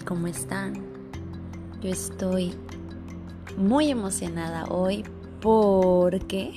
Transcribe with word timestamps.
¿Cómo 0.00 0.26
están? 0.26 0.74
Yo 1.82 1.90
estoy 1.90 2.54
muy 3.56 3.90
emocionada 3.90 4.64
hoy 4.64 5.04
porque 5.40 6.52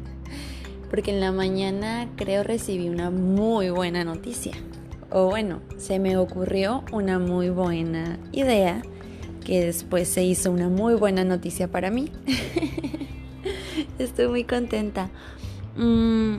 porque 0.90 1.10
en 1.10 1.20
la 1.20 1.32
mañana 1.32 2.08
creo 2.16 2.42
recibí 2.42 2.88
una 2.88 3.10
muy 3.10 3.70
buena 3.70 4.04
noticia. 4.04 4.52
O 5.10 5.26
bueno, 5.26 5.60
se 5.76 5.98
me 5.98 6.16
ocurrió 6.16 6.84
una 6.92 7.18
muy 7.18 7.50
buena 7.50 8.18
idea 8.32 8.82
que 9.44 9.64
después 9.64 10.08
se 10.08 10.24
hizo 10.24 10.50
una 10.50 10.68
muy 10.68 10.94
buena 10.94 11.24
noticia 11.24 11.68
para 11.68 11.90
mí. 11.90 12.10
Estoy 13.98 14.28
muy 14.28 14.44
contenta. 14.44 15.10
Mm, 15.76 16.38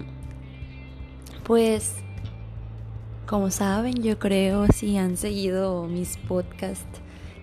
pues, 1.43 1.93
como 3.31 3.49
saben, 3.49 4.03
yo 4.03 4.19
creo 4.19 4.67
si 4.73 4.97
han 4.97 5.15
seguido 5.15 5.87
mis 5.87 6.17
podcasts, 6.17 6.99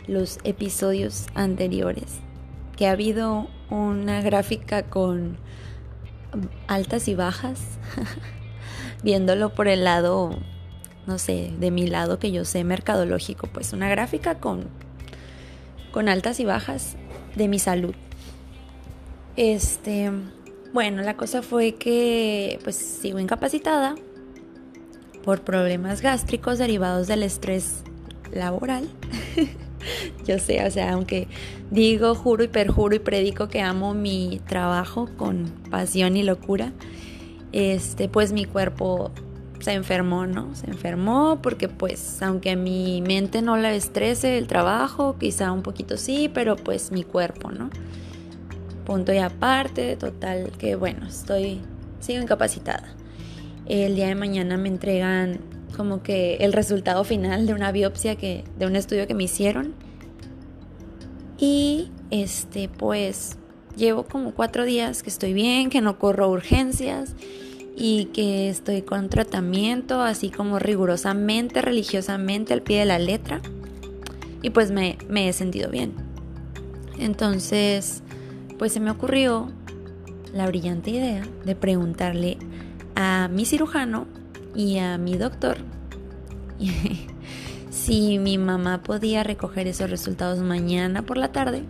los 0.06 0.38
episodios 0.44 1.28
anteriores, 1.34 2.18
que 2.76 2.86
ha 2.86 2.90
habido 2.90 3.48
una 3.70 4.20
gráfica 4.20 4.82
con 4.82 5.38
altas 6.66 7.08
y 7.08 7.14
bajas, 7.14 7.62
viéndolo 9.02 9.54
por 9.54 9.66
el 9.66 9.84
lado, 9.84 10.38
no 11.06 11.16
sé, 11.16 11.54
de 11.58 11.70
mi 11.70 11.86
lado 11.86 12.18
que 12.18 12.32
yo 12.32 12.44
sé 12.44 12.64
mercadológico, 12.64 13.46
pues 13.46 13.72
una 13.72 13.88
gráfica 13.88 14.34
con, 14.34 14.66
con 15.90 16.10
altas 16.10 16.38
y 16.38 16.44
bajas 16.44 16.96
de 17.34 17.48
mi 17.48 17.58
salud. 17.58 17.94
Este, 19.36 20.12
bueno, 20.74 21.00
la 21.00 21.16
cosa 21.16 21.40
fue 21.40 21.76
que 21.76 22.58
pues 22.62 22.76
sigo 22.76 23.18
incapacitada 23.18 23.94
por 25.24 25.42
problemas 25.42 26.02
gástricos 26.02 26.58
derivados 26.58 27.06
del 27.06 27.22
estrés 27.22 27.82
laboral. 28.32 28.88
Yo 30.26 30.38
sé, 30.38 30.66
o 30.66 30.70
sea, 30.70 30.92
aunque 30.92 31.28
digo, 31.70 32.14
juro 32.14 32.44
y 32.44 32.48
perjuro 32.48 32.94
y 32.94 32.98
predico 32.98 33.48
que 33.48 33.60
amo 33.60 33.94
mi 33.94 34.40
trabajo 34.46 35.08
con 35.16 35.46
pasión 35.70 36.16
y 36.16 36.22
locura, 36.22 36.72
este, 37.52 38.08
pues 38.08 38.32
mi 38.32 38.44
cuerpo 38.44 39.12
se 39.60 39.72
enfermó, 39.72 40.26
¿no? 40.26 40.54
Se 40.54 40.70
enfermó 40.70 41.40
porque 41.42 41.68
pues 41.68 42.22
aunque 42.22 42.56
mi 42.56 43.02
mente 43.02 43.42
no 43.42 43.56
la 43.56 43.72
estrese 43.72 44.38
el 44.38 44.46
trabajo, 44.46 45.16
quizá 45.18 45.52
un 45.52 45.62
poquito 45.62 45.96
sí, 45.96 46.30
pero 46.32 46.56
pues 46.56 46.92
mi 46.92 47.04
cuerpo, 47.04 47.50
¿no? 47.50 47.70
Punto 48.84 49.12
y 49.12 49.18
aparte, 49.18 49.96
total, 49.96 50.52
que 50.58 50.76
bueno, 50.76 51.06
estoy, 51.06 51.60
sigo 52.00 52.22
incapacitada. 52.22 52.94
El 53.68 53.96
día 53.96 54.06
de 54.06 54.14
mañana 54.14 54.56
me 54.56 54.68
entregan 54.68 55.40
como 55.76 56.02
que 56.02 56.36
el 56.36 56.54
resultado 56.54 57.04
final 57.04 57.46
de 57.46 57.52
una 57.52 57.70
biopsia 57.70 58.16
que, 58.16 58.44
de 58.58 58.66
un 58.66 58.76
estudio 58.76 59.06
que 59.06 59.14
me 59.14 59.24
hicieron. 59.24 59.74
Y 61.36 61.90
este, 62.10 62.70
pues, 62.70 63.36
llevo 63.76 64.04
como 64.04 64.32
cuatro 64.32 64.64
días 64.64 65.02
que 65.02 65.10
estoy 65.10 65.34
bien, 65.34 65.68
que 65.68 65.82
no 65.82 65.98
corro 65.98 66.30
urgencias 66.30 67.14
y 67.76 68.06
que 68.06 68.48
estoy 68.48 68.80
con 68.80 69.10
tratamiento, 69.10 70.00
así 70.00 70.30
como 70.30 70.58
rigurosamente, 70.58 71.60
religiosamente, 71.60 72.54
al 72.54 72.62
pie 72.62 72.80
de 72.80 72.86
la 72.86 72.98
letra. 72.98 73.42
Y 74.42 74.48
pues 74.50 74.70
me, 74.70 74.96
me 75.10 75.28
he 75.28 75.32
sentido 75.34 75.70
bien. 75.70 75.92
Entonces, 76.98 78.02
pues 78.58 78.72
se 78.72 78.80
me 78.80 78.90
ocurrió 78.90 79.52
la 80.32 80.46
brillante 80.46 80.90
idea 80.90 81.22
de 81.44 81.54
preguntarle 81.54 82.38
a 82.98 83.28
mi 83.28 83.44
cirujano 83.44 84.08
y 84.56 84.78
a 84.78 84.98
mi 84.98 85.16
doctor 85.16 85.58
si 87.70 88.18
mi 88.18 88.38
mamá 88.38 88.82
podía 88.82 89.22
recoger 89.22 89.68
esos 89.68 89.88
resultados 89.88 90.40
mañana 90.40 91.02
por 91.02 91.16
la 91.16 91.30
tarde, 91.30 91.62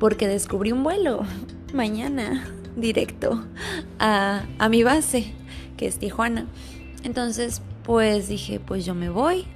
porque 0.00 0.26
descubrí 0.26 0.72
un 0.72 0.82
vuelo 0.82 1.22
mañana 1.72 2.44
directo 2.76 3.44
a, 4.00 4.42
a 4.58 4.68
mi 4.68 4.82
base, 4.82 5.32
que 5.76 5.86
es 5.86 5.98
Tijuana. 5.98 6.46
Entonces, 7.04 7.62
pues 7.84 8.28
dije, 8.28 8.58
pues 8.58 8.84
yo 8.84 8.96
me 8.96 9.10
voy, 9.10 9.46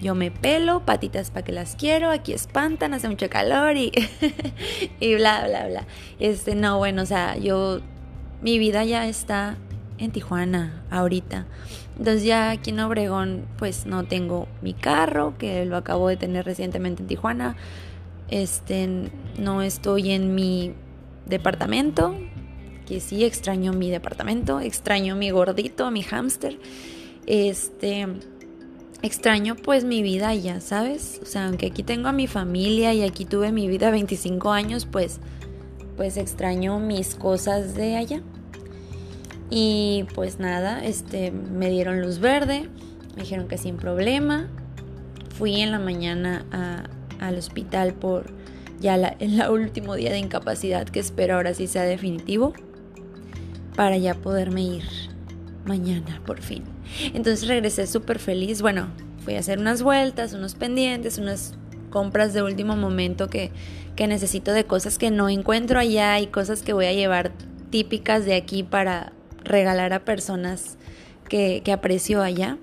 yo 0.00 0.14
me 0.14 0.30
pelo, 0.30 0.86
patitas 0.86 1.32
para 1.32 1.44
que 1.44 1.52
las 1.52 1.74
quiero, 1.74 2.10
aquí 2.10 2.32
espantan, 2.32 2.94
hace 2.94 3.08
mucho 3.08 3.28
calor 3.28 3.76
y, 3.76 3.90
y 5.00 5.14
bla, 5.16 5.44
bla, 5.48 5.66
bla. 5.66 5.86
Este, 6.20 6.54
no, 6.54 6.78
bueno, 6.78 7.02
o 7.02 7.06
sea, 7.06 7.36
yo, 7.36 7.80
mi 8.42 8.58
vida 8.58 8.84
ya 8.84 9.06
está 9.06 9.56
en 9.98 10.10
Tijuana 10.10 10.82
ahorita. 10.90 11.46
Entonces 11.98 12.24
ya 12.24 12.50
aquí 12.50 12.70
en 12.70 12.80
Obregón 12.80 13.44
pues 13.58 13.86
no 13.86 14.04
tengo 14.04 14.48
mi 14.62 14.72
carro, 14.72 15.34
que 15.38 15.64
lo 15.66 15.76
acabo 15.76 16.08
de 16.08 16.16
tener 16.16 16.44
recientemente 16.44 17.02
en 17.02 17.08
Tijuana. 17.08 17.56
Este, 18.28 19.10
no 19.38 19.62
estoy 19.62 20.12
en 20.12 20.34
mi 20.34 20.72
departamento, 21.26 22.16
que 22.86 23.00
sí 23.00 23.24
extraño 23.24 23.72
mi 23.72 23.90
departamento, 23.90 24.60
extraño 24.60 25.16
mi 25.16 25.30
gordito, 25.30 25.90
mi 25.90 26.02
hámster. 26.02 26.58
Este, 27.26 28.06
extraño 29.02 29.56
pues 29.56 29.84
mi 29.84 30.02
vida 30.02 30.28
allá, 30.28 30.60
¿sabes? 30.60 31.20
O 31.22 31.26
sea, 31.26 31.46
aunque 31.46 31.66
aquí 31.66 31.82
tengo 31.82 32.08
a 32.08 32.12
mi 32.12 32.26
familia 32.26 32.94
y 32.94 33.02
aquí 33.02 33.24
tuve 33.24 33.52
mi 33.52 33.68
vida 33.68 33.90
25 33.90 34.50
años, 34.50 34.86
pues 34.90 35.20
pues 36.00 36.16
extraño 36.16 36.78
mis 36.78 37.14
cosas 37.14 37.74
de 37.74 37.96
allá. 37.96 38.22
Y 39.50 40.06
pues 40.14 40.38
nada, 40.38 40.82
este, 40.82 41.30
me 41.30 41.68
dieron 41.68 42.00
luz 42.00 42.20
verde, 42.20 42.70
me 43.16 43.24
dijeron 43.24 43.48
que 43.48 43.58
sin 43.58 43.76
problema. 43.76 44.48
Fui 45.36 45.60
en 45.60 45.70
la 45.70 45.78
mañana 45.78 46.46
al 47.20 47.36
hospital 47.36 47.92
por 47.92 48.32
ya 48.80 48.96
la, 48.96 49.08
el 49.18 49.42
último 49.50 49.94
día 49.94 50.10
de 50.10 50.16
incapacidad 50.16 50.88
que 50.88 51.00
espero 51.00 51.34
ahora 51.34 51.52
sí 51.52 51.66
sea 51.66 51.82
definitivo 51.82 52.54
para 53.76 53.98
ya 53.98 54.14
poderme 54.14 54.62
ir 54.62 54.84
mañana 55.66 56.22
por 56.24 56.40
fin. 56.40 56.64
Entonces 57.12 57.46
regresé 57.46 57.86
súper 57.86 58.18
feliz. 58.18 58.62
Bueno, 58.62 58.86
fui 59.22 59.34
a 59.34 59.40
hacer 59.40 59.58
unas 59.58 59.82
vueltas, 59.82 60.32
unos 60.32 60.54
pendientes, 60.54 61.18
unas 61.18 61.58
compras 61.90 62.32
de 62.32 62.42
último 62.42 62.74
momento 62.74 63.28
que, 63.28 63.52
que 64.00 64.06
necesito 64.06 64.54
de 64.54 64.64
cosas 64.64 64.96
que 64.96 65.10
no 65.10 65.28
encuentro 65.28 65.78
allá 65.78 66.18
y 66.20 66.28
cosas 66.28 66.62
que 66.62 66.72
voy 66.72 66.86
a 66.86 66.92
llevar 66.94 67.32
típicas 67.68 68.24
de 68.24 68.34
aquí 68.34 68.62
para, 68.62 69.12
regalar 69.44 69.92
a 69.92 70.06
personas 70.06 70.78
que, 71.28 71.62
aprecio 71.70 72.22
allá. 72.22 72.56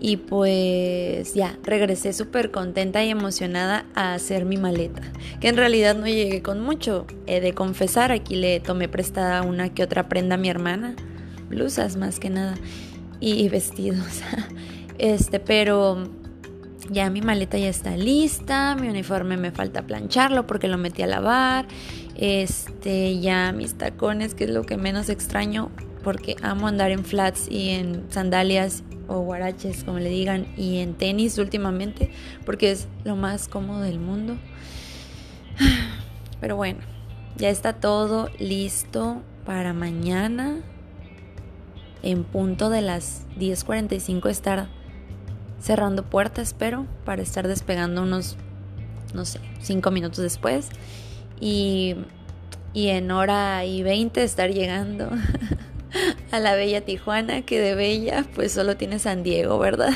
Y 0.00 0.16
pues 0.16 1.34
ya, 1.34 1.58
regresé 1.64 2.14
súper 2.14 2.50
contenta 2.50 3.04
y 3.04 3.10
emocionada 3.10 3.84
a 3.94 4.14
hacer 4.14 4.46
mi 4.46 4.56
maleta. 4.56 5.02
Que 5.38 5.48
en 5.48 5.58
realidad 5.58 5.94
no 5.94 6.06
llegué 6.06 6.40
con 6.40 6.62
mucho. 6.62 7.06
He 7.26 7.42
de 7.42 7.52
confesar, 7.52 8.10
aquí 8.10 8.34
le 8.34 8.58
tomé 8.58 8.88
prestada 8.88 9.42
una 9.42 9.74
que 9.74 9.82
otra 9.82 10.08
prenda 10.08 10.36
a 10.36 10.38
mi 10.38 10.48
hermana. 10.48 10.96
Blusas 11.50 11.96
más 11.96 12.18
que 12.18 12.30
nada. 12.30 12.54
Y 13.20 13.46
vestidos. 13.50 14.22
Este, 15.00 15.38
pero 15.38 16.08
ya 16.90 17.10
mi 17.10 17.20
maleta 17.20 17.58
ya 17.58 17.68
está 17.68 17.96
lista. 17.96 18.76
Mi 18.76 18.88
uniforme 18.88 19.36
me 19.36 19.50
falta 19.50 19.82
plancharlo 19.82 20.46
porque 20.46 20.68
lo 20.68 20.78
metí 20.78 21.02
a 21.02 21.06
lavar. 21.06 21.66
Este, 22.16 23.20
ya 23.20 23.52
mis 23.52 23.74
tacones, 23.74 24.34
que 24.34 24.44
es 24.44 24.50
lo 24.50 24.64
que 24.64 24.76
menos 24.76 25.08
extraño, 25.08 25.70
porque 26.02 26.36
amo 26.42 26.66
andar 26.66 26.90
en 26.90 27.04
flats 27.04 27.48
y 27.48 27.70
en 27.70 28.10
sandalias 28.10 28.82
o 29.06 29.20
guaraches, 29.20 29.84
como 29.84 29.98
le 29.98 30.10
digan, 30.10 30.46
y 30.56 30.78
en 30.78 30.94
tenis 30.94 31.38
últimamente, 31.38 32.10
porque 32.44 32.70
es 32.70 32.88
lo 33.04 33.16
más 33.16 33.48
cómodo 33.48 33.80
del 33.80 33.98
mundo. 33.98 34.36
Pero 36.40 36.56
bueno, 36.56 36.80
ya 37.36 37.50
está 37.50 37.74
todo 37.74 38.30
listo 38.38 39.22
para 39.44 39.72
mañana. 39.72 40.60
En 42.02 42.24
punto 42.24 42.70
de 42.70 42.80
las 42.80 43.26
10:45 43.38 44.28
estar 44.28 44.68
cerrando 45.60 46.04
puertas, 46.04 46.48
espero, 46.48 46.86
para 47.04 47.22
estar 47.22 47.48
despegando 47.48 48.02
unos, 48.02 48.36
no 49.14 49.24
sé, 49.24 49.40
5 49.60 49.90
minutos 49.90 50.18
después 50.18 50.68
y, 51.40 51.96
en 52.74 53.10
hora 53.10 53.64
y 53.64 53.82
20 53.82 54.22
estar 54.22 54.50
llegando 54.50 55.10
a 56.30 56.38
la 56.38 56.54
bella 56.54 56.82
Tijuana, 56.82 57.42
que 57.42 57.60
de 57.60 57.74
bella 57.74 58.24
pues 58.34 58.52
solo 58.52 58.76
tiene 58.76 58.98
San 58.98 59.22
Diego, 59.22 59.58
¿verdad? 59.58 59.92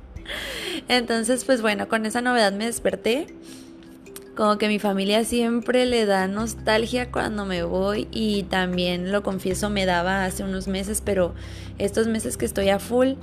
Entonces 0.88 1.44
pues 1.44 1.60
bueno, 1.60 1.88
con 1.88 2.06
esa 2.06 2.20
novedad 2.20 2.52
me 2.52 2.66
desperté. 2.66 3.26
Como 4.36 4.56
que 4.56 4.68
mi 4.68 4.78
familia 4.78 5.24
siempre 5.24 5.84
le 5.84 6.06
da 6.06 6.28
nostalgia 6.28 7.10
cuando 7.10 7.44
me 7.44 7.64
voy 7.64 8.06
y 8.12 8.44
también 8.44 9.10
lo 9.10 9.24
confieso 9.24 9.68
me 9.68 9.84
daba 9.84 10.24
hace 10.24 10.44
unos 10.44 10.68
meses, 10.68 11.02
pero 11.04 11.34
estos 11.78 12.06
meses 12.06 12.36
que 12.36 12.44
estoy 12.44 12.68
a 12.68 12.78
full 12.78 13.14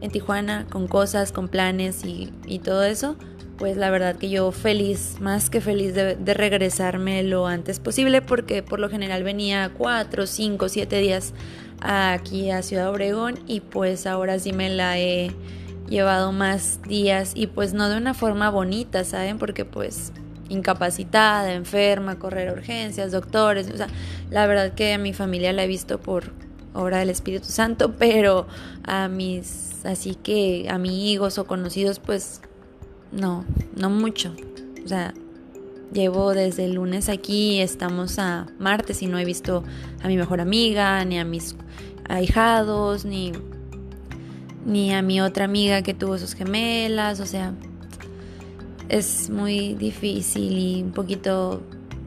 en 0.00 0.10
Tijuana 0.10 0.66
con 0.70 0.88
cosas, 0.88 1.32
con 1.32 1.48
planes 1.48 2.04
y, 2.04 2.32
y 2.46 2.58
todo 2.60 2.84
eso, 2.84 3.16
pues 3.58 3.76
la 3.76 3.90
verdad 3.90 4.16
que 4.16 4.30
yo 4.30 4.52
feliz, 4.52 5.16
más 5.20 5.50
que 5.50 5.60
feliz 5.60 5.92
de, 5.94 6.14
regresarme 6.34 7.24
lo 7.24 7.46
antes 7.46 7.80
posible 7.80 8.22
porque 8.22 8.62
por 8.62 8.78
lo 8.78 8.88
general 8.88 9.24
venía 9.24 9.72
cuatro, 9.76 10.26
cinco, 10.26 10.68
siete 10.68 11.00
días 11.00 11.34
aquí 11.80 12.50
a 12.50 12.62
Ciudad 12.62 12.88
Obregón 12.88 13.40
y 13.46 13.60
pues 13.60 14.06
ahora 14.06 14.38
sí 14.38 14.52
me 14.52 14.70
la 14.70 14.98
he 14.98 15.32
llevado 15.88 16.32
más 16.32 16.80
días 16.82 17.32
y 17.34 17.48
pues 17.48 17.74
no 17.74 17.88
de 17.88 17.96
una 17.96 18.14
forma 18.14 18.48
bonita, 18.50 19.04
¿saben? 19.04 19.38
Porque 19.38 19.64
pues 19.64 20.12
incapacitada, 20.48 21.52
enferma, 21.52 22.18
correr 22.18 22.52
urgencias, 22.52 23.10
doctores, 23.10 23.68
o 23.70 23.76
sea, 23.76 23.88
la 24.30 24.46
verdad 24.46 24.72
que 24.72 24.94
a 24.94 24.98
mi 24.98 25.12
familia 25.12 25.52
la 25.52 25.64
he 25.64 25.66
visto 25.66 25.98
por 25.98 26.32
obra 26.74 26.98
del 26.98 27.10
Espíritu 27.10 27.46
Santo, 27.46 27.94
pero 27.96 28.46
a 28.84 29.08
mis 29.08 29.84
así 29.84 30.14
que 30.14 30.68
amigos 30.70 31.38
o 31.38 31.46
conocidos 31.46 31.98
pues 31.98 32.40
no, 33.12 33.44
no 33.76 33.90
mucho. 33.90 34.34
O 34.84 34.88
sea, 34.88 35.14
llevo 35.92 36.34
desde 36.34 36.64
el 36.64 36.74
lunes 36.74 37.08
aquí, 37.08 37.60
estamos 37.60 38.18
a 38.18 38.46
martes 38.58 39.02
y 39.02 39.06
no 39.06 39.18
he 39.18 39.24
visto 39.24 39.64
a 40.02 40.08
mi 40.08 40.16
mejor 40.16 40.40
amiga, 40.40 41.04
ni 41.04 41.18
a 41.18 41.24
mis 41.24 41.56
ahijados, 42.08 43.04
ni, 43.04 43.32
ni 44.64 44.92
a 44.92 45.02
mi 45.02 45.20
otra 45.20 45.44
amiga 45.44 45.82
que 45.82 45.94
tuvo 45.94 46.18
sus 46.18 46.34
gemelas. 46.34 47.20
O 47.20 47.26
sea, 47.26 47.54
es 48.88 49.30
muy 49.30 49.74
difícil 49.74 50.58
y 50.58 50.82
un 50.82 50.92
poquito, 50.92 51.62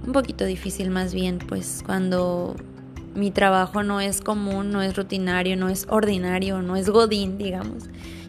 un 0.05 0.13
poquito 0.13 0.45
difícil 0.45 0.89
más 0.89 1.13
bien, 1.13 1.39
pues 1.39 1.83
cuando 1.85 2.55
mi 3.13 3.31
trabajo 3.31 3.83
no 3.83 4.01
es 4.01 4.21
común, 4.21 4.71
no 4.71 4.81
es 4.81 4.95
rutinario, 4.95 5.57
no 5.57 5.69
es 5.69 5.85
ordinario, 5.89 6.61
no 6.61 6.75
es 6.75 6.89
godín, 6.89 7.37
digamos, 7.37 7.83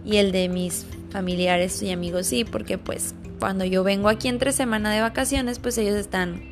y 0.05 0.17
el 0.17 0.33
de 0.33 0.49
mis 0.49 0.87
familiares 1.11 1.83
y 1.83 1.93
amigos 1.93 2.27
sí, 2.27 2.45
porque 2.45 2.79
pues 2.79 3.15
cuando 3.39 3.65
yo 3.65 3.85
vengo 3.85 4.09
aquí 4.09 4.29
entre 4.29 4.53
semana 4.53 4.93
de 4.93 5.01
vacaciones, 5.01 5.59
pues 5.59 5.79
ellos 5.79 5.95
están 5.95 6.43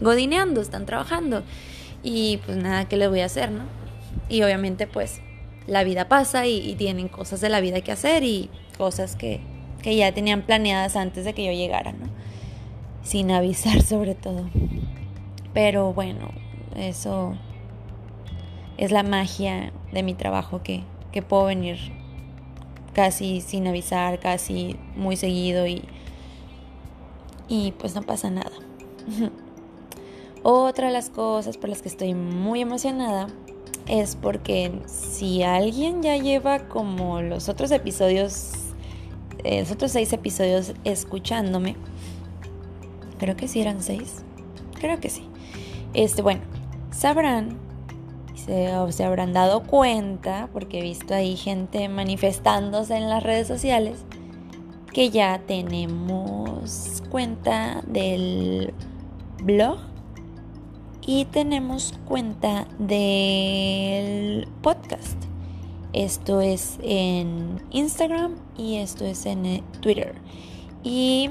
godineando, 0.00 0.60
están 0.60 0.86
trabajando 0.86 1.42
y 2.02 2.38
pues 2.44 2.56
nada 2.58 2.88
que 2.88 2.96
les 2.96 3.08
voy 3.08 3.20
a 3.20 3.26
hacer, 3.26 3.50
¿no? 3.50 3.64
Y 4.28 4.42
obviamente 4.42 4.86
pues 4.86 5.20
la 5.66 5.84
vida 5.84 6.08
pasa 6.08 6.46
y, 6.46 6.74
tienen 6.76 7.08
cosas 7.08 7.40
de 7.40 7.48
la 7.48 7.60
vida 7.60 7.80
que 7.80 7.92
hacer 7.92 8.22
y 8.22 8.50
cosas 8.78 9.16
que, 9.16 9.40
que 9.82 9.96
ya 9.96 10.12
tenían 10.12 10.42
planeadas 10.42 10.96
antes 10.96 11.24
de 11.24 11.34
que 11.34 11.44
yo 11.44 11.52
llegara, 11.52 11.92
¿no? 11.92 12.06
Sin 13.02 13.30
avisar 13.30 13.82
sobre 13.82 14.14
todo. 14.14 14.48
Pero 15.52 15.92
bueno, 15.92 16.30
eso 16.76 17.34
es 18.76 18.92
la 18.92 19.02
magia 19.02 19.72
de 19.92 20.02
mi 20.02 20.14
trabajo 20.14 20.62
que, 20.62 20.82
que 21.12 21.22
puedo 21.22 21.46
venir 21.46 21.78
casi 22.92 23.40
sin 23.40 23.66
avisar, 23.66 24.20
casi 24.20 24.76
muy 24.94 25.16
seguido 25.16 25.66
y, 25.66 25.82
y 27.48 27.72
pues 27.72 27.94
no 27.94 28.02
pasa 28.02 28.30
nada. 28.30 28.52
Otra 30.42 30.88
de 30.88 30.92
las 30.92 31.10
cosas 31.10 31.56
por 31.56 31.68
las 31.68 31.82
que 31.82 31.88
estoy 31.88 32.14
muy 32.14 32.60
emocionada 32.60 33.26
es 33.88 34.16
porque 34.16 34.80
si 34.86 35.42
alguien 35.42 36.02
ya 36.02 36.16
lleva 36.16 36.68
como 36.68 37.20
los 37.20 37.48
otros 37.48 37.70
episodios, 37.70 38.52
eh, 39.44 39.60
los 39.60 39.70
otros 39.70 39.92
seis 39.92 40.12
episodios 40.12 40.72
escuchándome, 40.84 41.76
creo 43.18 43.36
que 43.36 43.48
sí 43.48 43.60
eran 43.60 43.82
seis, 43.82 44.22
creo 44.80 45.00
que 45.00 45.10
sí. 45.10 45.24
Este, 45.94 46.22
bueno, 46.22 46.42
sabrán 46.96 47.66
se, 48.46 49.04
habrán 49.04 49.32
dado 49.32 49.62
cuenta, 49.62 50.48
porque 50.52 50.78
he 50.78 50.82
visto 50.82 51.14
ahí 51.14 51.36
gente 51.36 51.88
manifestándose 51.88 52.96
en 52.96 53.08
las 53.08 53.22
redes 53.22 53.48
sociales, 53.48 54.04
que 54.92 55.10
ya 55.10 55.40
tenemos 55.46 57.02
cuenta 57.10 57.82
del 57.86 58.72
blog 59.42 59.78
y 61.04 61.24
tenemos 61.26 61.94
cuenta 62.06 62.66
del 62.78 64.48
podcast. 64.62 65.16
Esto 65.92 66.40
es 66.40 66.78
en 66.82 67.62
Instagram 67.70 68.36
y 68.56 68.76
esto 68.76 69.04
es 69.04 69.26
en 69.26 69.46
eh, 69.46 69.62
Twitter. 69.80 70.14
Y 70.82 71.30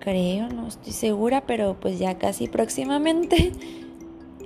creo, 0.00 0.48
no 0.48 0.68
estoy 0.68 0.92
segura, 0.92 1.44
pero 1.46 1.76
pues 1.80 1.98
ya 1.98 2.18
casi 2.18 2.46
próximamente 2.46 3.52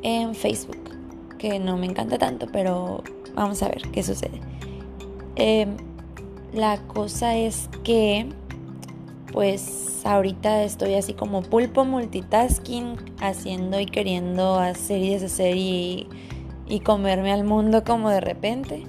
en 0.02 0.34
Facebook 0.34 0.98
que 1.38 1.58
no 1.58 1.76
me 1.76 1.86
encanta 1.86 2.18
tanto, 2.18 2.46
pero 2.52 3.02
vamos 3.34 3.62
a 3.62 3.68
ver 3.68 3.82
qué 3.92 4.02
sucede. 4.02 4.40
Em, 5.36 5.76
la 6.52 6.78
cosa 6.88 7.36
es 7.36 7.70
que, 7.84 8.26
pues 9.32 10.02
ahorita 10.04 10.64
estoy 10.64 10.94
así 10.94 11.14
como 11.14 11.42
pulpo 11.42 11.84
multitasking, 11.84 12.96
haciendo 13.20 13.80
y 13.80 13.86
queriendo 13.86 14.56
hacer 14.56 15.00
y 15.00 15.10
deshacer 15.10 15.56
y, 15.56 16.08
y 16.66 16.80
comerme 16.80 17.32
al 17.32 17.44
mundo 17.44 17.84
como 17.84 18.10
de 18.10 18.20
repente. 18.20 18.84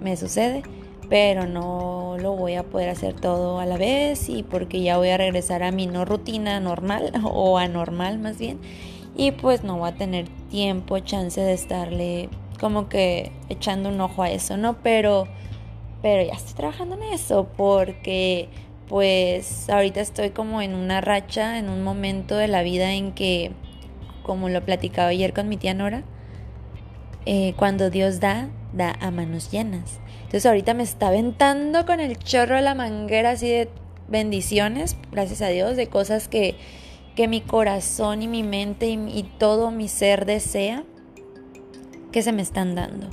Me 0.00 0.16
sucede, 0.16 0.62
pero 1.08 1.46
no 1.46 2.16
lo 2.18 2.32
voy 2.32 2.54
a 2.54 2.64
poder 2.64 2.88
hacer 2.88 3.14
todo 3.14 3.58
a 3.58 3.66
la 3.66 3.76
vez 3.76 4.28
y 4.28 4.42
porque 4.42 4.82
ya 4.82 4.98
voy 4.98 5.10
a 5.10 5.16
regresar 5.16 5.62
a 5.62 5.72
mi 5.72 5.86
no 5.86 6.04
rutina 6.04 6.58
normal 6.60 7.12
o 7.24 7.58
anormal 7.58 8.18
más 8.18 8.38
bien 8.38 8.58
y 9.14 9.32
pues 9.32 9.62
no 9.64 9.78
voy 9.78 9.90
a 9.90 9.94
tener 9.94 10.28
tiempo, 10.50 10.98
chance 11.00 11.40
de 11.40 11.52
estarle 11.52 12.28
como 12.60 12.88
que 12.88 13.32
echando 13.48 13.88
un 13.88 14.00
ojo 14.00 14.22
a 14.22 14.30
eso, 14.30 14.56
¿no? 14.56 14.78
Pero, 14.82 15.26
pero 16.00 16.22
ya 16.22 16.34
estoy 16.34 16.54
trabajando 16.54 16.96
en 16.96 17.02
eso 17.12 17.48
porque 17.56 18.48
pues 18.88 19.68
ahorita 19.68 20.00
estoy 20.00 20.30
como 20.30 20.62
en 20.62 20.74
una 20.74 21.00
racha, 21.00 21.58
en 21.58 21.68
un 21.68 21.82
momento 21.82 22.36
de 22.36 22.48
la 22.48 22.62
vida 22.62 22.92
en 22.92 23.12
que, 23.12 23.52
como 24.22 24.48
lo 24.48 24.64
platicaba 24.64 25.08
ayer 25.08 25.32
con 25.32 25.48
mi 25.48 25.56
tía 25.56 25.74
Nora, 25.74 26.04
eh, 27.26 27.54
cuando 27.56 27.90
Dios 27.90 28.20
da, 28.20 28.48
da 28.72 28.96
a 29.00 29.10
manos 29.10 29.50
llenas. 29.50 29.98
Entonces 30.18 30.46
ahorita 30.46 30.74
me 30.74 30.82
está 30.82 31.08
aventando 31.08 31.84
con 31.84 32.00
el 32.00 32.18
chorro 32.18 32.56
de 32.56 32.62
la 32.62 32.74
manguera 32.74 33.30
así 33.30 33.48
de 33.48 33.68
bendiciones, 34.08 34.96
gracias 35.10 35.42
a 35.42 35.48
Dios, 35.48 35.76
de 35.76 35.88
cosas 35.88 36.28
que 36.28 36.56
que 37.14 37.28
mi 37.28 37.40
corazón 37.40 38.22
y 38.22 38.28
mi 38.28 38.42
mente 38.42 38.88
y, 38.88 39.22
todo 39.38 39.70
mi 39.70 39.88
ser 39.88 40.24
desea 40.24 40.84
que 42.10 42.22
se 42.22 42.32
me 42.32 42.42
están 42.42 42.74
dando. 42.74 43.08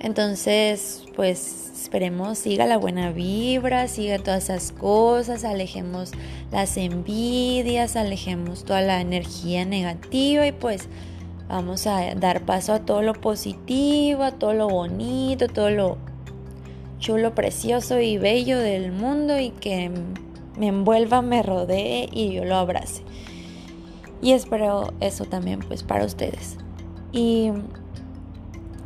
Entonces, 0.00 1.04
pues 1.14 1.70
esperemos, 1.74 2.38
siga 2.38 2.66
la 2.66 2.76
buena 2.76 3.12
vibra, 3.12 3.88
siga 3.88 4.18
todas 4.18 4.44
esas 4.44 4.72
cosas, 4.72 5.44
alejemos 5.44 6.12
las 6.50 6.76
envidias, 6.76 7.96
alejemos 7.96 8.64
toda 8.64 8.80
la 8.80 9.00
energía 9.00 9.64
negativa 9.64 10.46
y 10.46 10.52
pues 10.52 10.88
vamos 11.48 11.86
a 11.86 12.14
dar 12.14 12.44
paso 12.44 12.72
a 12.72 12.80
todo 12.80 13.02
lo 13.02 13.14
positivo, 13.14 14.22
a 14.22 14.32
todo 14.32 14.54
lo 14.54 14.68
bonito, 14.68 15.46
todo 15.48 15.70
lo 15.70 15.98
chulo, 16.98 17.34
precioso 17.34 18.00
y 18.00 18.16
bello 18.16 18.58
del 18.58 18.92
mundo 18.92 19.38
y 19.38 19.50
que 19.50 19.90
me 20.58 20.68
envuelva, 20.68 21.20
me 21.20 21.42
rodee 21.42 22.08
y 22.10 22.32
yo 22.32 22.44
lo 22.44 22.56
abrace. 22.56 23.02
Y 24.22 24.32
espero 24.32 24.94
eso 25.00 25.24
también 25.26 25.58
pues 25.58 25.82
para 25.82 26.06
ustedes. 26.06 26.56
Y 27.12 27.50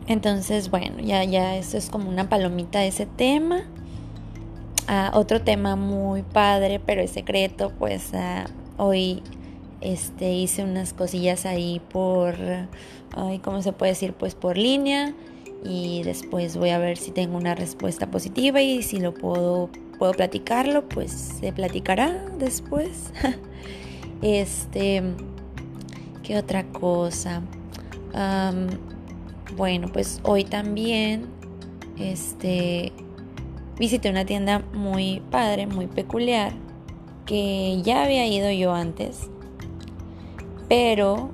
entonces, 0.09 0.71
bueno, 0.71 0.99
ya, 1.01 1.23
ya 1.25 1.57
eso 1.57 1.77
es 1.77 1.91
como 1.91 2.09
una 2.09 2.29
palomita 2.29 2.81
de 2.81 2.89
ese 2.89 3.07
tema. 3.07 3.65
Ah, 4.89 5.11
otro 5.15 5.43
tema 5.43 5.77
muy 5.77 6.23
padre, 6.23 6.81
pero 6.81 7.03
es 7.03 7.11
secreto, 7.11 7.73
pues 7.79 8.15
ah, 8.15 8.47
hoy 8.79 9.23
este, 9.81 10.33
hice 10.33 10.63
unas 10.65 10.93
cosillas 10.93 11.45
ahí 11.45 11.81
por, 11.91 12.37
ay, 13.17 13.39
¿cómo 13.41 13.63
se 13.63 13.73
puede 13.73 13.93
decir? 13.93 14.15
Pues 14.15 14.35
por 14.35 14.57
línea 14.57 15.13
y 15.65 16.03
después 16.05 16.57
voy 16.57 16.71
a 16.71 16.79
ver 16.79 16.97
si 16.97 17.11
tengo 17.11 17.37
una 17.37 17.55
respuesta 17.55 18.11
positiva 18.11 18.63
y 18.63 18.83
si 18.83 19.01
lo 19.01 19.13
puedo, 19.13 19.71
puedo 19.99 20.13
platicarlo, 20.13 20.89
pues 20.89 21.11
se 21.11 21.53
platicará 21.53 22.25
después. 22.39 23.13
Este, 24.23 25.03
¿qué 26.23 26.37
otra 26.39 26.65
cosa? 26.65 27.43
bueno, 29.57 29.89
pues 29.93 30.21
hoy 30.23 30.45
también, 30.45 31.27
este, 31.99 32.93
visité 33.79 34.09
una 34.09 34.25
tienda 34.25 34.61
muy 34.73 35.23
padre, 35.31 35.67
muy 35.67 35.87
peculiar, 35.87 36.53
que 37.27 37.83
ya 37.83 38.05
había 38.05 38.27
ido 38.27 38.51
yo 38.51 38.73
antes, 38.73 39.29
pero 40.69 41.31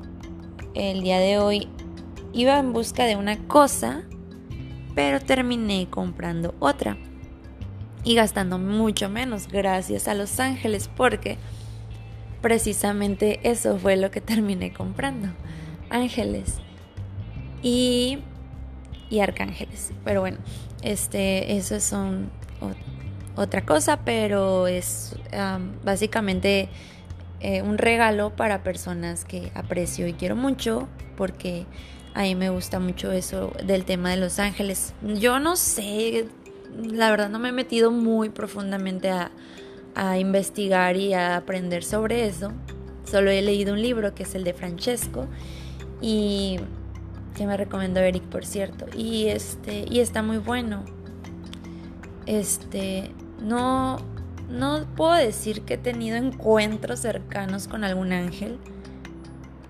el 0.75 1.03
día 1.03 1.21
de 1.21 1.39
hoy 1.39 1.69
iba 2.33 2.59
en 2.59 2.73
busca 2.73 3.05
de 3.05 3.17
una 3.17 3.39
cosa, 3.47 4.03
pero 4.95 5.21
terminé 5.21 5.87
comprando 5.89 6.55
otra 6.59 6.97
y 8.05 8.15
gastando 8.15 8.59
mucho 8.59 9.09
menos 9.09 9.49
gracias 9.49 10.09
a 10.09 10.15
Los 10.15 10.41
Ángeles 10.41 10.89
porque 10.89 11.39
precisamente 12.42 13.40
eso 13.44 13.78
fue 13.78 13.96
lo 13.96 14.11
que 14.11 14.20
terminé 14.20 14.72
comprando. 14.72 15.28
Ángeles 15.88 16.56
y, 17.62 18.18
y 19.08 19.20
arcángeles. 19.20 19.92
Pero 20.04 20.20
bueno, 20.20 20.38
este, 20.82 21.56
esos 21.56 21.82
son 21.82 22.30
otra 23.37 23.64
cosa, 23.64 24.00
pero 24.04 24.66
es 24.66 25.16
básicamente 25.84 26.68
eh, 27.40 27.62
un 27.62 27.78
regalo 27.78 28.30
para 28.37 28.62
personas 28.62 29.25
que 29.25 29.50
aprecio 29.54 30.06
y 30.06 30.12
quiero 30.12 30.37
mucho, 30.37 30.88
porque 31.16 31.66
a 32.14 32.22
mí 32.22 32.34
me 32.34 32.50
gusta 32.50 32.78
mucho 32.78 33.11
eso 33.12 33.52
del 33.64 33.84
tema 33.84 34.11
de 34.11 34.16
los 34.18 34.38
ángeles. 34.38 34.94
Yo 35.02 35.38
no 35.38 35.56
sé, 35.56 36.26
la 36.76 37.11
verdad 37.11 37.30
no 37.30 37.38
me 37.38 37.49
he 37.49 37.52
metido 37.52 37.90
muy 37.90 38.28
profundamente 38.28 39.11
a, 39.11 39.30
a 39.94 40.18
investigar 40.18 40.96
y 40.96 41.14
a 41.14 41.37
aprender 41.37 41.84
sobre 41.84 42.26
eso. 42.26 42.52
Solo 43.04 43.30
he 43.30 43.42
leído 43.42 43.75
un 43.75 43.82
libro 43.82 44.14
que 44.14 44.22
es 44.22 44.34
el 44.34 44.44
de 44.44 44.54
Francesco 44.54 45.26
y 46.00 46.58
que 47.37 47.46
me 47.46 47.56
recomendó 47.56 48.00
Eric, 48.00 48.25
por 48.25 48.44
cierto. 48.44 48.87
Y 48.96 49.26
este 49.26 49.84
y 49.88 50.00
está 50.00 50.22
muy 50.22 50.38
bueno. 50.38 50.84
Este, 52.26 53.11
no 53.40 53.99
no 54.49 54.87
puedo 54.96 55.14
decir 55.14 55.62
que 55.62 55.75
he 55.75 55.78
tenido 55.78 56.16
encuentros 56.16 57.00
cercanos 57.00 57.68
con 57.68 57.84
algún 57.84 58.12
ángel, 58.12 58.58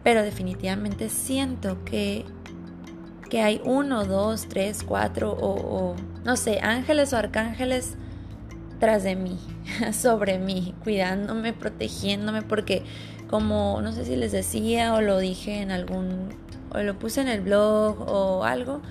pero 0.02 0.22
definitivamente 0.22 1.08
siento 1.08 1.84
que 1.84 2.24
que 3.30 3.40
hay 3.40 3.62
uno, 3.64 4.04
dos, 4.04 4.46
tres, 4.46 4.82
cuatro 4.82 5.32
o, 5.32 5.92
o 5.92 5.96
no 6.22 6.36
sé, 6.36 6.60
ángeles 6.60 7.14
o 7.14 7.16
arcángeles 7.16 7.96
tras 8.82 9.04
de 9.04 9.14
mí, 9.14 9.38
sobre 9.92 10.40
mí, 10.40 10.74
cuidándome, 10.82 11.52
protegiéndome, 11.52 12.42
porque 12.42 12.82
como 13.30 13.80
no 13.80 13.92
sé 13.92 14.04
si 14.04 14.16
les 14.16 14.32
decía 14.32 14.94
o 14.94 15.00
lo 15.00 15.20
dije 15.20 15.62
en 15.62 15.70
algún, 15.70 16.30
o 16.74 16.78
lo 16.80 16.98
puse 16.98 17.20
en 17.20 17.28
el 17.28 17.42
blog 17.42 18.00
o 18.08 18.42
algo, 18.42 18.82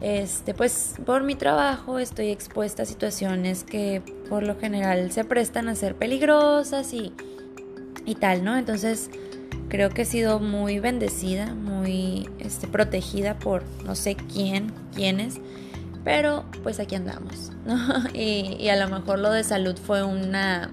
este, 0.00 0.54
pues 0.54 0.96
por 1.06 1.22
mi 1.22 1.36
trabajo 1.36 2.00
estoy 2.00 2.30
expuesta 2.30 2.82
a 2.82 2.86
situaciones 2.86 3.62
que 3.62 4.02
por 4.28 4.42
lo 4.42 4.58
general 4.58 5.12
se 5.12 5.22
prestan 5.22 5.68
a 5.68 5.76
ser 5.76 5.94
peligrosas 5.94 6.92
y, 6.92 7.12
y 8.06 8.16
tal, 8.16 8.42
¿no? 8.42 8.56
Entonces 8.56 9.08
creo 9.68 9.90
que 9.90 10.02
he 10.02 10.04
sido 10.04 10.40
muy 10.40 10.80
bendecida, 10.80 11.54
muy 11.54 12.28
este, 12.40 12.66
protegida 12.66 13.38
por 13.38 13.62
no 13.84 13.94
sé 13.94 14.16
quién, 14.16 14.72
quiénes 14.96 15.40
pero 16.04 16.44
pues 16.62 16.80
aquí 16.80 16.94
andamos, 16.94 17.52
¿no? 17.66 17.76
Y, 18.14 18.68
a 18.68 18.76
lo 18.76 18.88
mejor 18.88 19.18
lo 19.18 19.30
de 19.30 19.44
salud 19.44 19.76
fue 19.76 20.02
una 20.02 20.70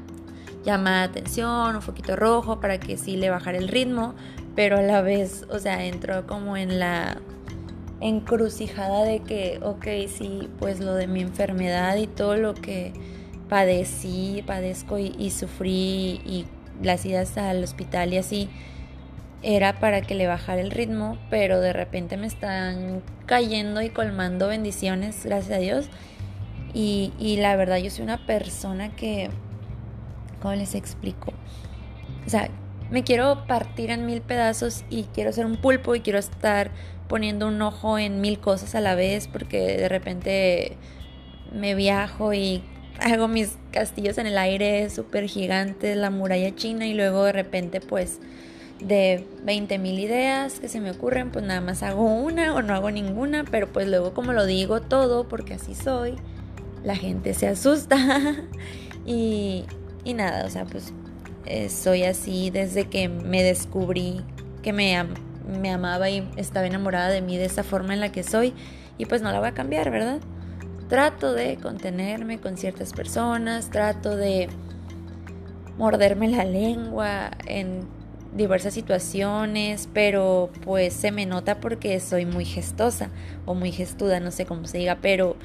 llamada 0.64 1.02
de 1.02 1.20
atención, 1.20 1.76
un 1.76 1.82
poquito 1.82 2.16
rojo 2.16 2.60
para 2.60 2.80
que 2.80 2.98
sí 2.98 3.18
le 3.18 3.30
bajara 3.30 3.58
el 3.58 3.68
ritmo, 3.68 4.16
pero 4.56 4.78
a 4.78 4.82
la 4.82 5.02
vez, 5.02 5.46
o 5.50 5.60
sea, 5.60 5.86
entró 5.86 6.26
como 6.26 6.58
en 6.58 6.80
la 6.80 7.20
encrucijada 8.02 9.04
de 9.04 9.22
que, 9.22 9.60
ok, 9.62 9.86
sí, 10.08 10.50
pues 10.60 10.80
lo 10.80 10.96
de 10.96 11.08
mi 11.08 11.22
enfermedad 11.22 11.96
y 11.98 12.08
todo 12.08 12.36
lo 12.36 12.54
que 12.54 12.94
padecí, 13.50 14.44
padezco 14.46 14.98
y, 14.98 15.16
y 15.20 15.30
sufrí 15.32 16.22
y 16.26 16.46
las 16.82 17.06
idas 17.06 17.38
al 17.38 17.64
hospital 17.64 18.14
y 18.14 18.18
así, 18.18 18.50
era 19.46 19.80
para 19.80 20.02
que 20.02 20.16
le 20.16 20.26
bajara 20.26 20.60
el 20.60 20.72
ritmo, 20.72 21.20
pero 21.30 21.62
de 21.62 21.72
repente 21.72 22.18
me 22.18 22.26
están 22.26 23.04
cayendo 23.28 23.84
y 23.84 23.90
colmando 23.90 24.48
bendiciones, 24.48 25.24
gracias 25.24 25.58
a 25.58 25.60
Dios. 25.60 25.86
Y, 26.74 27.38
la 27.40 27.56
verdad, 27.56 27.78
yo 27.78 27.92
soy 27.92 28.04
una 28.04 28.26
persona 28.26 28.96
que, 28.96 29.30
¿cómo 30.42 30.56
les 30.56 30.74
explico? 30.74 31.32
O 32.26 32.30
sea, 32.30 32.50
me 32.90 33.04
quiero 33.04 33.46
partir 33.46 33.92
en 33.92 34.08
mil 34.08 34.22
pedazos 34.22 34.84
y 34.90 35.04
quiero 35.04 35.32
ser 35.32 35.46
un 35.46 35.58
pulpo 35.58 35.94
y 35.94 36.02
quiero 36.02 36.18
estar 36.18 36.72
poniendo 37.08 37.48
un 37.48 37.62
ojo 37.62 38.00
en 38.00 38.22
mil 38.22 38.40
cosas 38.40 38.74
a 38.74 38.82
la 38.82 38.96
vez 38.96 39.28
porque 39.28 39.78
de 39.78 39.88
repente 39.88 40.76
me 41.54 41.76
viajo 41.76 42.34
y 42.34 42.64
hago 43.00 43.28
mis 43.28 43.58
castillos 43.72 44.18
en 44.18 44.26
el 44.26 44.38
aire 44.38 44.90
súper 44.90 45.28
gigantes, 45.28 45.96
la 45.96 46.10
muralla 46.10 46.54
china 46.56 46.88
y 46.88 46.94
luego 46.94 47.24
de 47.24 47.32
repente 47.32 47.80
pues 47.80 48.20
de 48.80 49.26
20 49.44 49.78
mil 49.78 50.00
ideas 50.00 50.60
que 50.60 50.68
se 50.68 50.80
me 50.80 50.92
ocurren, 50.92 51.32
pues 51.32 51.46
nada 51.46 51.62
más 51.62 51.84
hago 51.84 52.06
una 52.06 52.54
o 52.54 52.62
no 52.62 52.74
hago 52.74 52.92
ninguna, 52.92 53.46
pero 53.50 53.68
pues 53.68 53.88
luego 53.88 54.14
como 54.14 54.34
lo 54.34 54.46
digo 54.46 54.82
todo, 54.82 55.28
porque 55.28 55.54
así 55.54 55.76
soy, 55.76 56.16
la 56.84 56.96
gente 56.96 57.34
se 57.34 57.48
asusta 57.48 57.98
y, 59.06 59.66
y, 60.04 60.14
nada, 60.14 60.46
o 60.46 60.50
sea, 60.50 60.66
pues 60.66 60.94
eh, 61.46 61.70
soy 61.70 62.04
así 62.04 62.50
desde 62.50 62.86
que 62.86 63.08
me 63.08 63.44
descubrí 63.44 64.24
que 64.62 64.74
me, 64.74 64.96
me 65.60 65.72
amaba 65.72 66.10
y 66.10 66.28
estaba 66.38 66.68
enamorada 66.68 67.10
de 67.10 67.22
mí 67.22 67.38
de 67.38 67.46
esa 67.46 67.64
forma 67.64 67.94
en 67.94 68.00
la 68.00 68.12
que 68.12 68.24
soy 68.24 68.54
y 68.98 69.06
pues 69.06 69.22
no 69.22 69.32
la 69.32 69.40
voy 69.40 69.50
a 69.50 69.54
cambiar, 69.54 69.92
¿verdad? 69.92 70.20
Trato 70.90 71.34
de 71.34 71.58
contenerme 71.58 72.40
con 72.40 72.58
ciertas 72.58 72.94
personas, 72.94 73.70
trato 73.70 74.16
de 74.16 74.50
morderme 75.78 76.30
la 76.30 76.46
lengua 76.46 77.32
en 77.46 77.82
diversas 78.36 78.74
situaciones, 78.74 79.90
pero 79.94 80.50
pues 80.64 80.94
se 80.94 81.12
me 81.12 81.26
nota 81.26 81.60
porque 81.60 82.00
soy 82.00 82.26
muy 82.26 82.46
gestosa 82.46 83.10
o 83.46 83.56
muy 83.56 83.72
gestuda, 83.72 84.20
no 84.20 84.32
sé 84.32 84.46
cómo 84.46 84.66
se 84.68 84.78
diga, 84.78 84.98
pero 85.02 85.38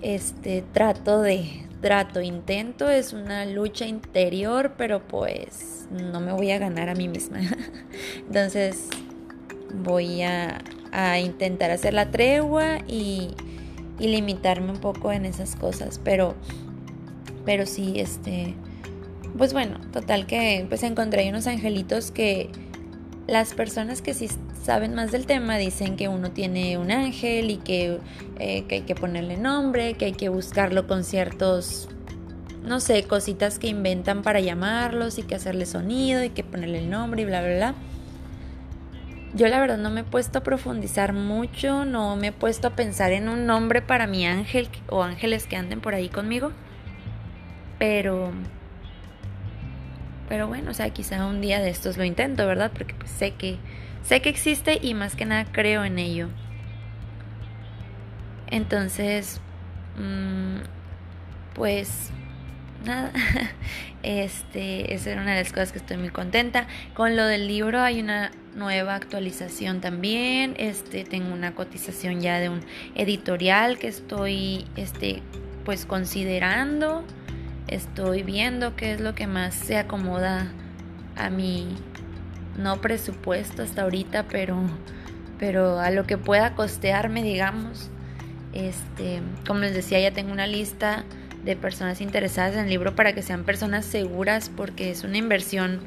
este 0.00 0.62
trato 0.72 1.20
de 1.20 1.66
trato, 1.80 2.20
intento, 2.20 2.88
es 2.88 3.12
una 3.12 3.46
lucha 3.46 3.86
interior, 3.86 4.74
pero 4.76 5.06
pues 5.06 5.88
no 5.90 6.20
me 6.20 6.32
voy 6.32 6.50
a 6.52 6.58
ganar 6.58 6.88
a 6.88 6.94
mí 6.94 7.08
misma. 7.08 7.40
Entonces 8.16 8.88
voy 9.74 10.22
a, 10.22 10.62
a 10.92 11.18
intentar 11.18 11.70
hacer 11.70 11.94
la 11.94 12.10
tregua 12.10 12.78
y, 12.86 13.34
y, 13.98 14.08
limitarme 14.08 14.70
un 14.70 14.78
poco 14.80 15.10
en 15.10 15.24
esas 15.24 15.56
cosas, 15.56 16.00
pero, 16.02 16.34
pero 17.44 17.66
sí, 17.66 17.98
este 17.98 18.54
pues 19.36 19.52
bueno, 19.52 19.78
total 19.92 20.26
que 20.26 20.66
pues 20.68 20.82
encontré 20.82 21.28
unos 21.28 21.46
angelitos 21.46 22.10
que 22.10 22.50
las 23.26 23.54
personas 23.54 24.02
que 24.02 24.12
sí 24.12 24.28
saben 24.62 24.94
más 24.94 25.12
del 25.12 25.26
tema 25.26 25.56
dicen 25.56 25.96
que 25.96 26.08
uno 26.08 26.30
tiene 26.32 26.78
un 26.78 26.90
ángel 26.90 27.50
y 27.50 27.56
que, 27.58 27.98
eh, 28.38 28.64
que 28.68 28.76
hay 28.76 28.80
que 28.82 28.94
ponerle 28.94 29.36
nombre, 29.36 29.94
que 29.94 30.06
hay 30.06 30.12
que 30.12 30.28
buscarlo 30.28 30.86
con 30.86 31.04
ciertos, 31.04 31.88
no 32.64 32.80
sé, 32.80 33.04
cositas 33.04 33.58
que 33.58 33.68
inventan 33.68 34.22
para 34.22 34.40
llamarlos 34.40 35.18
y 35.18 35.22
que 35.22 35.34
hacerle 35.34 35.66
sonido 35.66 36.24
y 36.24 36.30
que 36.30 36.44
ponerle 36.44 36.78
el 36.78 36.90
nombre 36.90 37.22
y 37.22 37.24
bla, 37.24 37.40
bla, 37.40 37.54
bla. 37.54 37.74
Yo 39.32 39.46
la 39.46 39.60
verdad 39.60 39.78
no 39.78 39.90
me 39.90 40.00
he 40.00 40.04
puesto 40.04 40.40
a 40.40 40.42
profundizar 40.42 41.12
mucho, 41.12 41.84
no 41.84 42.16
me 42.16 42.28
he 42.28 42.32
puesto 42.32 42.66
a 42.66 42.70
pensar 42.70 43.12
en 43.12 43.28
un 43.28 43.46
nombre 43.46 43.80
para 43.80 44.08
mi 44.08 44.26
ángel 44.26 44.68
o 44.88 45.04
ángeles 45.04 45.46
que 45.46 45.54
anden 45.54 45.80
por 45.80 45.94
ahí 45.94 46.08
conmigo, 46.08 46.50
pero 47.78 48.32
pero 50.30 50.46
bueno, 50.46 50.70
o 50.70 50.74
sea, 50.74 50.88
quizá 50.90 51.26
un 51.26 51.40
día 51.40 51.60
de 51.60 51.70
estos 51.70 51.96
lo 51.96 52.04
intento, 52.04 52.46
¿verdad? 52.46 52.70
Porque 52.72 52.94
pues 52.94 53.10
sé 53.10 53.32
que 53.32 53.58
sé 54.04 54.22
que 54.22 54.28
existe 54.28 54.78
y 54.80 54.94
más 54.94 55.16
que 55.16 55.24
nada 55.24 55.44
creo 55.50 55.84
en 55.84 55.98
ello. 55.98 56.28
Entonces, 58.46 59.40
mm, 59.98 60.58
pues 61.52 62.12
nada, 62.84 63.10
este, 64.04 64.94
esa 64.94 65.10
era 65.10 65.22
una 65.22 65.32
de 65.32 65.42
las 65.42 65.52
cosas 65.52 65.72
que 65.72 65.78
estoy 65.78 65.96
muy 65.96 66.10
contenta. 66.10 66.68
Con 66.94 67.16
lo 67.16 67.26
del 67.26 67.48
libro 67.48 67.80
hay 67.80 68.00
una 68.00 68.30
nueva 68.54 68.94
actualización 68.94 69.80
también. 69.80 70.54
Este, 70.58 71.02
tengo 71.02 71.34
una 71.34 71.56
cotización 71.56 72.20
ya 72.20 72.38
de 72.38 72.50
un 72.50 72.60
editorial 72.94 73.80
que 73.80 73.88
estoy, 73.88 74.64
este, 74.76 75.22
pues 75.64 75.86
considerando 75.86 77.04
estoy 77.70 78.22
viendo 78.22 78.76
qué 78.76 78.92
es 78.92 79.00
lo 79.00 79.14
que 79.14 79.26
más 79.26 79.54
se 79.54 79.78
acomoda 79.78 80.48
a 81.16 81.30
mi 81.30 81.76
no 82.58 82.80
presupuesto 82.80 83.62
hasta 83.62 83.82
ahorita, 83.82 84.24
pero 84.24 84.56
pero 85.38 85.80
a 85.80 85.90
lo 85.90 86.06
que 86.06 86.18
pueda 86.18 86.54
costearme, 86.54 87.22
digamos. 87.22 87.88
Este, 88.52 89.22
como 89.46 89.60
les 89.60 89.74
decía, 89.74 89.98
ya 89.98 90.12
tengo 90.12 90.32
una 90.32 90.46
lista 90.46 91.04
de 91.44 91.56
personas 91.56 92.02
interesadas 92.02 92.54
en 92.54 92.64
el 92.64 92.68
libro 92.68 92.94
para 92.94 93.14
que 93.14 93.22
sean 93.22 93.44
personas 93.44 93.86
seguras 93.86 94.50
porque 94.54 94.90
es 94.90 95.02
una 95.02 95.16
inversión 95.16 95.80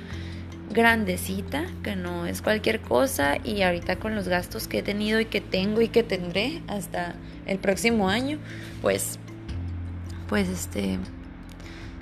grandecita, 0.71 1.65
que 1.83 1.95
no 1.95 2.25
es 2.25 2.41
cualquier 2.41 2.81
cosa 2.81 3.37
y 3.43 3.61
ahorita 3.61 3.97
con 3.97 4.15
los 4.15 4.27
gastos 4.27 4.67
que 4.67 4.79
he 4.79 4.83
tenido 4.83 5.19
y 5.19 5.25
que 5.25 5.39
tengo 5.39 5.81
y 5.81 5.89
que 5.89 6.01
tendré 6.01 6.63
hasta 6.67 7.13
el 7.45 7.59
próximo 7.59 8.09
año, 8.09 8.39
pues 8.81 9.19
pues 10.27 10.49
este 10.49 10.97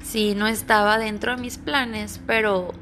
sí 0.04 0.36
no 0.36 0.48
estaba 0.48 0.98
dentro 0.98 1.36
de 1.36 1.42
mis 1.42 1.58
planes, 1.58 2.20
pero 2.26 2.74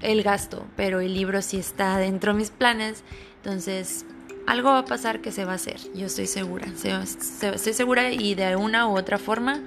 el 0.00 0.22
gasto, 0.22 0.66
pero 0.76 1.00
el 1.00 1.14
libro 1.14 1.42
sí 1.42 1.58
está 1.58 1.96
dentro 1.98 2.32
de 2.32 2.38
mis 2.38 2.50
planes, 2.50 3.04
entonces 3.36 4.04
algo 4.46 4.70
va 4.70 4.78
a 4.80 4.84
pasar 4.84 5.20
que 5.20 5.30
se 5.30 5.44
va 5.44 5.52
a 5.52 5.54
hacer, 5.56 5.78
yo 5.94 6.06
estoy 6.06 6.26
segura, 6.26 6.66
estoy 6.66 7.72
segura 7.72 8.10
y 8.10 8.34
de 8.34 8.56
una 8.56 8.88
u 8.88 8.96
otra 8.96 9.18
forma 9.18 9.60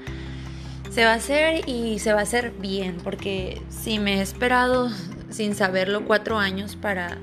se 0.90 1.06
va 1.06 1.12
a 1.12 1.16
hacer 1.16 1.68
y 1.68 2.00
se 2.00 2.14
va 2.14 2.20
a 2.20 2.24
hacer 2.24 2.52
bien, 2.52 2.98
porque 3.04 3.62
si 3.70 4.00
me 4.00 4.20
he 4.20 4.22
esperado 4.22 4.90
sin 5.30 5.56
saberlo 5.56 6.06
cuatro 6.06 6.38
años 6.38 6.76
para, 6.76 7.18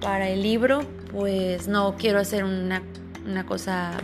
para 0.00 0.28
el 0.28 0.42
libro, 0.42 0.80
pues 1.10 1.68
no 1.68 1.96
quiero 1.96 2.18
hacer 2.18 2.44
una, 2.44 2.82
una 3.26 3.44
cosa 3.46 3.98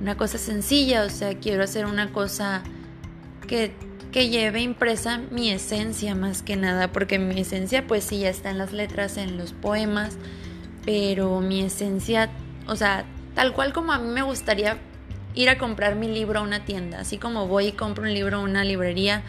una 0.00 0.16
cosa 0.16 0.38
sencilla, 0.38 1.04
o 1.04 1.08
sea, 1.08 1.38
quiero 1.38 1.62
hacer 1.62 1.86
una 1.86 2.12
cosa 2.12 2.62
que, 3.46 3.72
que 4.14 4.28
lleve 4.28 4.60
impresa 4.60 5.18
mi 5.32 5.50
esencia 5.50 6.14
más 6.14 6.42
que 6.42 6.54
nada, 6.54 6.92
porque 6.92 7.18
mi 7.18 7.40
esencia 7.40 7.84
pues 7.84 8.04
sí 8.04 8.20
ya 8.20 8.28
está 8.28 8.50
en 8.50 8.58
las 8.58 8.72
letras, 8.72 9.16
en 9.16 9.36
los 9.36 9.52
poemas, 9.52 10.18
pero 10.84 11.40
mi 11.40 11.62
esencia, 11.62 12.30
o 12.68 12.76
sea, 12.76 13.06
tal 13.34 13.52
cual 13.52 13.72
como 13.72 13.90
a 13.90 13.98
mí 13.98 14.06
me 14.06 14.22
gustaría 14.22 14.78
ir 15.34 15.50
a 15.50 15.58
comprar 15.58 15.96
mi 15.96 16.06
libro 16.06 16.38
a 16.38 16.42
una 16.42 16.64
tienda, 16.64 17.00
así 17.00 17.18
como 17.18 17.48
voy 17.48 17.66
y 17.66 17.72
compro 17.72 18.04
un 18.04 18.14
libro 18.14 18.36
a 18.36 18.40
una 18.42 18.62
librería, 18.62 19.24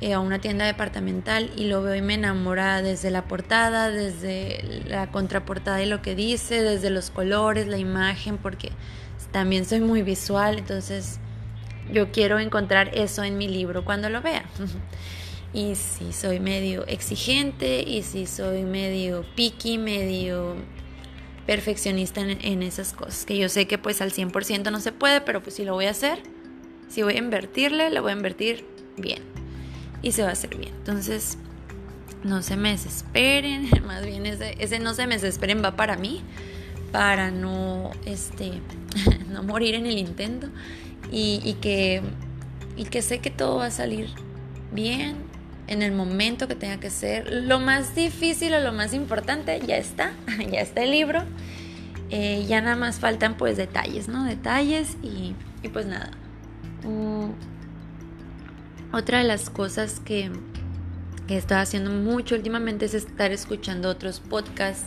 eh, 0.00 0.14
a 0.14 0.18
una 0.18 0.40
tienda 0.40 0.64
departamental 0.64 1.52
y 1.56 1.68
lo 1.68 1.80
veo 1.80 1.94
y 1.94 2.02
me 2.02 2.14
enamora 2.14 2.82
desde 2.82 3.12
la 3.12 3.28
portada, 3.28 3.90
desde 3.90 4.82
la 4.88 5.12
contraportada 5.12 5.84
y 5.84 5.86
lo 5.86 6.02
que 6.02 6.16
dice, 6.16 6.64
desde 6.64 6.90
los 6.90 7.10
colores, 7.10 7.68
la 7.68 7.78
imagen, 7.78 8.38
porque 8.38 8.72
también 9.30 9.64
soy 9.64 9.78
muy 9.78 10.02
visual, 10.02 10.58
entonces 10.58 11.20
yo 11.92 12.10
quiero 12.12 12.38
encontrar 12.38 12.90
eso 12.94 13.24
en 13.24 13.38
mi 13.38 13.48
libro 13.48 13.84
cuando 13.84 14.08
lo 14.08 14.22
vea. 14.22 14.44
y 15.52 15.74
si 15.74 16.12
soy 16.12 16.40
medio 16.40 16.86
exigente 16.86 17.82
y 17.82 18.02
si 18.02 18.26
soy 18.26 18.62
medio 18.62 19.24
picky, 19.34 19.78
medio 19.78 20.56
perfeccionista 21.46 22.20
en, 22.20 22.62
esas 22.62 22.92
cosas, 22.92 23.24
que 23.24 23.36
yo 23.36 23.48
sé 23.48 23.66
que 23.66 23.76
pues 23.76 24.00
al 24.00 24.12
100% 24.12 24.70
no 24.70 24.80
se 24.80 24.92
puede, 24.92 25.20
pero 25.20 25.42
pues 25.42 25.56
si 25.56 25.64
lo 25.64 25.74
voy 25.74 25.86
a 25.86 25.90
hacer, 25.90 26.22
si 26.88 27.02
voy 27.02 27.14
a 27.14 27.18
invertirle, 27.18 27.90
lo 27.90 28.02
voy 28.02 28.12
a 28.12 28.14
invertir 28.14 28.64
bien 28.96 29.22
y 30.02 30.12
se 30.12 30.22
va 30.22 30.28
a 30.28 30.32
hacer 30.32 30.56
bien. 30.56 30.72
Entonces, 30.76 31.38
no 32.22 32.42
se 32.42 32.56
me 32.56 32.70
desesperen, 32.70 33.68
más 33.86 34.06
bien 34.06 34.26
ese, 34.26 34.54
ese 34.60 34.78
no 34.78 34.94
se 34.94 35.08
me 35.08 35.14
desesperen 35.14 35.62
va 35.64 35.74
para 35.74 35.96
mí, 35.96 36.22
para 36.92 37.32
no, 37.32 37.90
este, 38.04 38.52
no 39.28 39.42
morir 39.42 39.74
en 39.74 39.86
el 39.86 39.98
intento 39.98 40.48
y, 41.10 41.54
que, 41.60 42.02
y 42.76 42.84
que 42.84 43.02
sé 43.02 43.18
que 43.18 43.30
todo 43.30 43.56
va 43.56 43.66
a 43.66 43.70
salir 43.70 44.08
bien 44.72 45.16
en 45.66 45.82
el 45.82 45.92
momento 45.92 46.48
que 46.48 46.54
tenga 46.54 46.78
que 46.78 46.90
ser. 46.90 47.32
Lo 47.32 47.60
más 47.60 47.94
difícil 47.94 48.52
o 48.54 48.60
lo 48.60 48.72
más 48.72 48.92
importante 48.92 49.60
ya 49.66 49.76
está, 49.76 50.12
ya 50.50 50.60
está 50.60 50.82
el 50.82 50.90
libro. 50.90 51.22
Eh, 52.10 52.44
ya 52.48 52.60
nada 52.60 52.74
más 52.74 52.98
faltan 52.98 53.36
pues 53.36 53.56
detalles, 53.56 54.08
¿no? 54.08 54.24
Detalles 54.24 54.96
y, 55.02 55.34
y 55.62 55.68
pues 55.68 55.86
nada. 55.86 56.10
Mm, 56.82 57.30
otra 58.92 59.18
de 59.18 59.24
las 59.24 59.48
cosas 59.48 60.00
que, 60.00 60.32
que 61.28 61.34
he 61.34 61.38
estado 61.38 61.60
haciendo 61.60 61.90
mucho 61.90 62.34
últimamente 62.34 62.86
es 62.86 62.94
estar 62.94 63.30
escuchando 63.30 63.88
otros 63.88 64.18
podcasts 64.18 64.86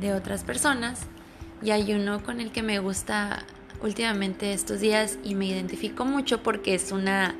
de 0.00 0.12
otras 0.12 0.44
personas. 0.44 1.00
Y 1.62 1.70
hay 1.70 1.94
uno 1.94 2.22
con 2.22 2.40
el 2.40 2.52
que 2.52 2.62
me 2.62 2.78
gusta 2.80 3.46
últimamente 3.82 4.52
estos 4.52 4.80
días 4.80 5.18
y 5.24 5.34
me 5.34 5.46
identifico 5.46 6.04
mucho 6.04 6.42
porque 6.42 6.74
es 6.74 6.92
una 6.92 7.34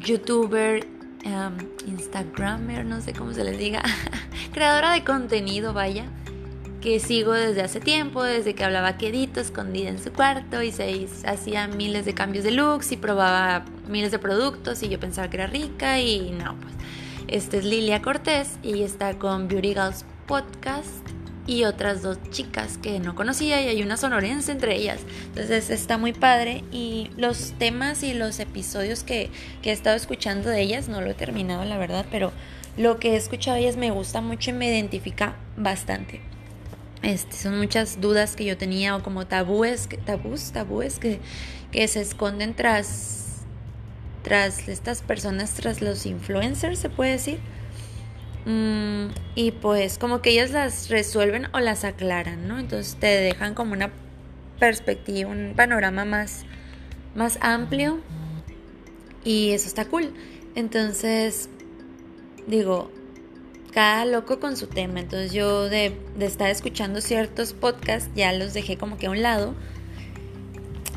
youtuber, 0.00 0.86
um, 1.24 1.56
instagramer, 1.88 2.84
no 2.84 3.00
sé 3.00 3.12
cómo 3.12 3.32
se 3.32 3.44
les 3.44 3.58
diga, 3.58 3.82
creadora 4.52 4.92
de 4.92 5.04
contenido, 5.04 5.72
vaya, 5.72 6.06
que 6.80 7.00
sigo 7.00 7.32
desde 7.32 7.62
hace 7.62 7.80
tiempo, 7.80 8.22
desde 8.22 8.54
que 8.54 8.64
hablaba 8.64 8.96
quedito, 8.96 9.40
escondida 9.40 9.88
en 9.88 10.02
su 10.02 10.12
cuarto 10.12 10.62
y 10.62 10.70
se 10.70 11.08
hacía 11.26 11.66
miles 11.66 12.04
de 12.04 12.14
cambios 12.14 12.44
de 12.44 12.52
looks 12.52 12.92
y 12.92 12.96
probaba 12.96 13.64
miles 13.88 14.12
de 14.12 14.18
productos 14.18 14.82
y 14.82 14.88
yo 14.88 15.00
pensaba 15.00 15.28
que 15.28 15.36
era 15.36 15.46
rica 15.46 16.00
y 16.00 16.30
no, 16.30 16.54
pues. 16.60 16.74
Esta 17.28 17.56
es 17.56 17.64
Lilia 17.64 18.02
Cortés 18.02 18.56
y 18.62 18.82
está 18.82 19.18
con 19.18 19.48
Beauty 19.48 19.70
Girls 19.70 20.04
Podcast 20.26 21.15
y 21.46 21.64
otras 21.64 22.02
dos 22.02 22.18
chicas 22.30 22.78
que 22.78 22.98
no 22.98 23.14
conocía 23.14 23.62
y 23.62 23.68
hay 23.68 23.82
una 23.82 23.96
sonorense 23.96 24.52
entre 24.52 24.74
ellas. 24.76 25.00
Entonces 25.26 25.70
está 25.70 25.98
muy 25.98 26.12
padre 26.12 26.64
y 26.72 27.10
los 27.16 27.52
temas 27.58 28.02
y 28.02 28.14
los 28.14 28.40
episodios 28.40 29.04
que, 29.04 29.30
que 29.62 29.70
he 29.70 29.72
estado 29.72 29.96
escuchando 29.96 30.50
de 30.50 30.60
ellas, 30.60 30.88
no 30.88 31.00
lo 31.00 31.10
he 31.10 31.14
terminado 31.14 31.64
la 31.64 31.78
verdad, 31.78 32.06
pero 32.10 32.32
lo 32.76 32.98
que 32.98 33.12
he 33.12 33.16
escuchado 33.16 33.56
de 33.56 33.62
ellas 33.62 33.76
me 33.76 33.90
gusta 33.90 34.20
mucho 34.20 34.50
y 34.50 34.54
me 34.54 34.68
identifica 34.68 35.36
bastante. 35.56 36.20
Este, 37.02 37.36
son 37.36 37.58
muchas 37.58 38.00
dudas 38.00 38.36
que 38.36 38.44
yo 38.44 38.56
tenía 38.56 38.96
o 38.96 39.02
como 39.02 39.26
tabúes, 39.26 39.88
tabús, 40.04 40.50
tabúes 40.52 40.98
que, 40.98 41.20
que 41.70 41.86
se 41.88 42.00
esconden 42.00 42.54
tras, 42.54 43.44
tras 44.22 44.68
estas 44.68 45.02
personas, 45.02 45.54
tras 45.54 45.80
los 45.80 46.04
influencers, 46.06 46.78
se 46.78 46.90
puede 46.90 47.12
decir. 47.12 47.38
Mm, 48.46 49.08
y 49.34 49.50
pues 49.50 49.98
como 49.98 50.22
que 50.22 50.30
ellas 50.30 50.52
las 50.52 50.88
resuelven 50.88 51.48
o 51.52 51.58
las 51.58 51.84
aclaran, 51.84 52.46
¿no? 52.46 52.60
Entonces 52.60 52.94
te 52.94 53.08
dejan 53.08 53.54
como 53.54 53.72
una 53.72 53.90
perspectiva, 54.60 55.28
un 55.28 55.54
panorama 55.56 56.04
más, 56.04 56.44
más 57.16 57.38
amplio 57.42 57.98
y 59.24 59.50
eso 59.50 59.66
está 59.66 59.86
cool. 59.86 60.12
Entonces, 60.54 61.50
digo, 62.46 62.92
cada 63.72 64.04
loco 64.04 64.38
con 64.38 64.56
su 64.56 64.68
tema. 64.68 65.00
Entonces 65.00 65.32
yo 65.32 65.68
de, 65.68 65.98
estar 66.20 66.48
escuchando 66.48 67.00
ciertos 67.00 67.52
podcasts 67.52 68.08
ya 68.14 68.32
los 68.32 68.54
dejé 68.54 68.78
como 68.78 68.96
que 68.96 69.06
a 69.06 69.10
un 69.10 69.22
lado. 69.22 69.54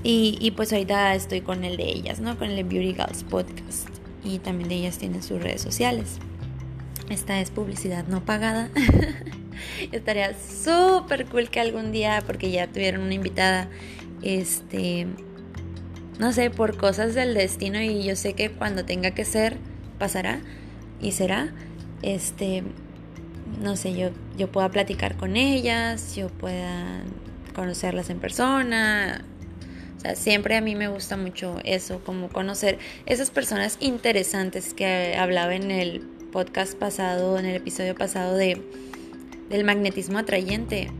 Y, 0.03 0.37
y, 0.39 0.51
pues 0.51 0.71
ahorita 0.71 1.13
estoy 1.15 1.41
con 1.41 1.65
el 1.65 1.75
de 1.75 1.89
ellas, 1.89 2.21
¿no? 2.21 2.37
Con 2.37 2.51
el 2.51 2.63
Beauty 2.63 2.93
Girls 2.93 3.23
Podcast. 3.23 3.89
Y 4.23 4.39
también 4.39 4.69
de 4.69 4.75
ellas 4.75 4.97
tienen 4.97 5.21
sus 5.21 5.41
redes 5.41 5.61
sociales. 5.61 6.19
Esta 7.09 7.39
es 7.39 7.51
publicidad 7.51 8.05
no 8.07 8.23
pagada. 8.23 8.69
Estaría 9.91 10.33
súper 10.37 11.25
cool 11.25 11.49
que 11.49 11.59
algún 11.59 11.91
día, 11.91 12.23
porque 12.25 12.51
ya 12.51 12.67
tuvieron 12.67 13.01
una 13.01 13.13
invitada, 13.13 13.67
este, 14.21 15.07
no 16.19 16.33
sé, 16.33 16.49
por 16.49 16.77
cosas 16.77 17.15
del 17.15 17.33
destino 17.33 17.81
y 17.81 18.03
yo 18.03 18.15
sé 18.15 18.33
que 18.33 18.51
cuando 18.51 18.85
tenga 18.85 19.11
que 19.11 19.25
ser, 19.25 19.57
pasará 19.97 20.39
y 21.01 21.11
será 21.13 21.53
este, 22.01 22.63
no 23.61 23.75
sé, 23.75 23.95
yo, 23.95 24.11
yo 24.37 24.51
pueda 24.51 24.69
platicar 24.69 25.17
con 25.17 25.35
ellas, 25.35 26.15
yo 26.15 26.29
pueda 26.29 27.01
conocerlas 27.53 28.09
en 28.09 28.19
persona. 28.19 29.25
O 29.97 29.99
sea, 29.99 30.15
siempre 30.15 30.55
a 30.55 30.61
mí 30.61 30.75
me 30.75 30.87
gusta 30.87 31.17
mucho 31.17 31.57
eso, 31.65 32.01
como 32.05 32.29
conocer 32.29 32.79
esas 33.05 33.31
personas 33.31 33.77
interesantes 33.81 34.73
que 34.73 35.15
hablaba 35.17 35.55
en 35.55 35.71
el 35.71 36.18
podcast 36.31 36.77
pasado, 36.77 37.37
en 37.37 37.45
el 37.45 37.55
episodio 37.55 37.95
pasado 37.95 38.35
de, 38.35 38.61
del 39.49 39.63
magnetismo 39.63 40.17
atrayente. 40.17 40.91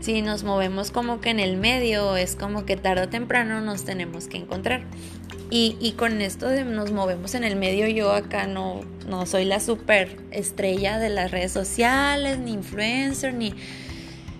Si 0.00 0.22
nos 0.22 0.44
movemos 0.44 0.90
como 0.90 1.20
que 1.20 1.30
en 1.30 1.40
el 1.40 1.56
medio, 1.56 2.16
es 2.16 2.36
como 2.36 2.64
que 2.64 2.76
tarde 2.76 3.02
o 3.02 3.08
temprano 3.08 3.60
nos 3.60 3.84
tenemos 3.84 4.28
que 4.28 4.38
encontrar. 4.38 4.82
Y, 5.52 5.94
con 5.98 6.20
esto 6.20 6.48
de 6.48 6.64
nos 6.64 6.92
movemos 6.92 7.34
en 7.34 7.42
el 7.42 7.56
medio, 7.56 7.88
yo 7.88 8.12
acá 8.12 8.46
no, 8.46 8.82
no 9.08 9.26
soy 9.26 9.44
la 9.44 9.58
super 9.58 10.16
estrella 10.30 10.98
de 10.98 11.08
las 11.08 11.32
redes 11.32 11.50
sociales, 11.50 12.38
ni 12.38 12.52
influencer, 12.52 13.34
ni... 13.34 13.54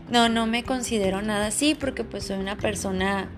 No, 0.08 0.28
no 0.28 0.46
me 0.46 0.62
considero 0.62 1.20
nada 1.20 1.48
así 1.48 1.74
porque 1.74 2.04
pues 2.04 2.24
soy 2.24 2.38
una 2.38 2.56
persona 2.56 3.28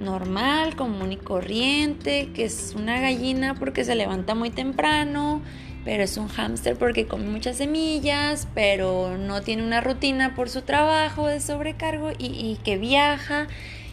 normal, 0.00 0.76
común 0.76 1.12
y 1.12 1.16
corriente, 1.16 2.30
que 2.34 2.44
es 2.44 2.74
una 2.76 3.00
gallina 3.00 3.54
porque 3.54 3.84
se 3.84 3.94
levanta 3.94 4.34
muy 4.34 4.50
temprano, 4.50 5.42
pero 5.84 6.02
es 6.02 6.16
un 6.16 6.28
hámster 6.28 6.76
porque 6.76 7.06
come 7.06 7.24
muchas 7.24 7.56
semillas, 7.56 8.48
pero 8.54 9.16
no 9.16 9.42
tiene 9.42 9.64
una 9.64 9.80
rutina 9.80 10.34
por 10.34 10.50
su 10.50 10.62
trabajo 10.62 11.26
de 11.26 11.40
sobrecargo 11.40 12.10
y, 12.18 12.58
que 12.64 12.76
viaja 12.78 13.46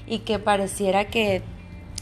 y 0.08 0.20
que 0.20 0.40
pareciera 0.40 1.06
que 1.06 1.42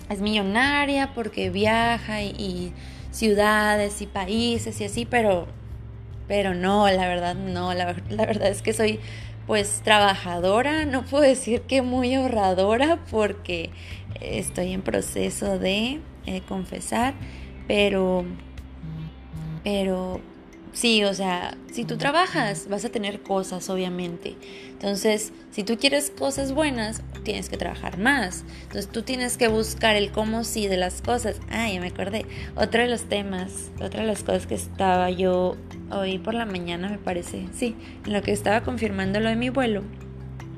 es 0.10 0.22
millonaria 0.22 1.14
porque 1.14 1.50
viaja 1.50 2.22
y, 2.24 2.74
ciudades 3.12 4.02
y 4.02 4.08
países 4.08 4.82
y 4.82 4.86
así, 4.86 5.06
pero, 5.06 5.48
pero 6.28 6.56
no, 6.56 6.90
la 6.90 7.08
verdad 7.08 7.36
no, 7.36 7.74
la, 7.76 7.94
verdad 8.10 8.48
es 8.48 8.64
que 8.64 8.74
soy 8.74 9.00
pues 9.48 9.82
trabajadora, 9.84 10.86
no 10.86 11.04
puedo 11.04 11.24
decir 11.24 11.62
que 11.62 11.82
muy 11.82 12.14
ahorradora 12.14 13.00
porque 13.12 13.70
estoy 14.22 14.74
en 14.74 14.82
proceso 14.82 15.60
de 15.60 16.00
eh, 16.26 16.42
confesar, 16.48 17.14
pero, 17.68 18.26
pero 19.64 20.22
Sí, 20.74 21.04
o 21.04 21.14
sea, 21.14 21.56
si 21.72 21.86
tú 21.86 21.98
trabajas, 21.98 22.68
vas 22.68 22.84
a 22.84 22.90
tener 22.90 23.22
cosas, 23.22 23.70
obviamente. 23.70 24.36
Entonces, 24.72 25.32
si 25.52 25.64
tú 25.64 25.78
quieres 25.78 26.10
cosas 26.10 26.52
buenas, 26.52 27.04
tienes 27.24 27.48
que 27.48 27.58
trabajar 27.58 28.00
más. 28.00 28.44
Entonces, 28.64 28.90
tú 28.92 29.04
tienes 29.04 29.38
que 29.38 29.48
buscar 29.48 29.96
el 29.96 30.12
cómo 30.12 30.44
sí 30.44 30.68
de 30.68 30.78
las 30.78 31.04
cosas. 31.04 31.40
Ah, 31.52 31.70
ya 31.70 31.80
me 31.80 31.88
acordé. 31.88 32.26
Otro 32.56 32.82
de 32.82 32.88
los 32.88 33.04
temas, 33.04 33.72
otra 33.80 34.02
de 34.02 34.08
las 34.08 34.24
cosas 34.24 34.48
que 34.48 34.56
estaba 34.56 35.12
yo 35.12 35.58
hoy 35.92 36.18
por 36.18 36.34
la 36.34 36.48
mañana, 36.48 36.90
me 36.90 36.98
parece. 36.98 37.46
Sí, 37.54 37.76
en 38.08 38.14
lo 38.14 38.24
que 38.24 38.32
estaba 38.32 38.62
confirmando 38.62 39.20
lo 39.20 39.30
de 39.30 39.36
mi 39.36 39.50
vuelo, 39.50 39.84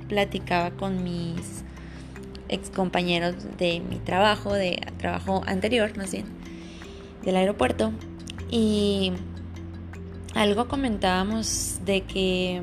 platicaba 0.07 0.71
con 0.71 1.03
mis 1.03 1.65
ex 2.47 2.69
compañeros 2.69 3.35
de 3.57 3.81
mi 3.81 3.97
trabajo, 3.97 4.53
de 4.53 4.81
trabajo 4.97 5.43
anterior, 5.45 5.95
más 5.97 6.13
bien, 6.13 6.25
del 7.23 7.35
aeropuerto. 7.35 7.91
Y 8.49 9.11
algo 10.35 10.67
comentábamos 10.67 11.79
de 11.85 12.01
que, 12.01 12.61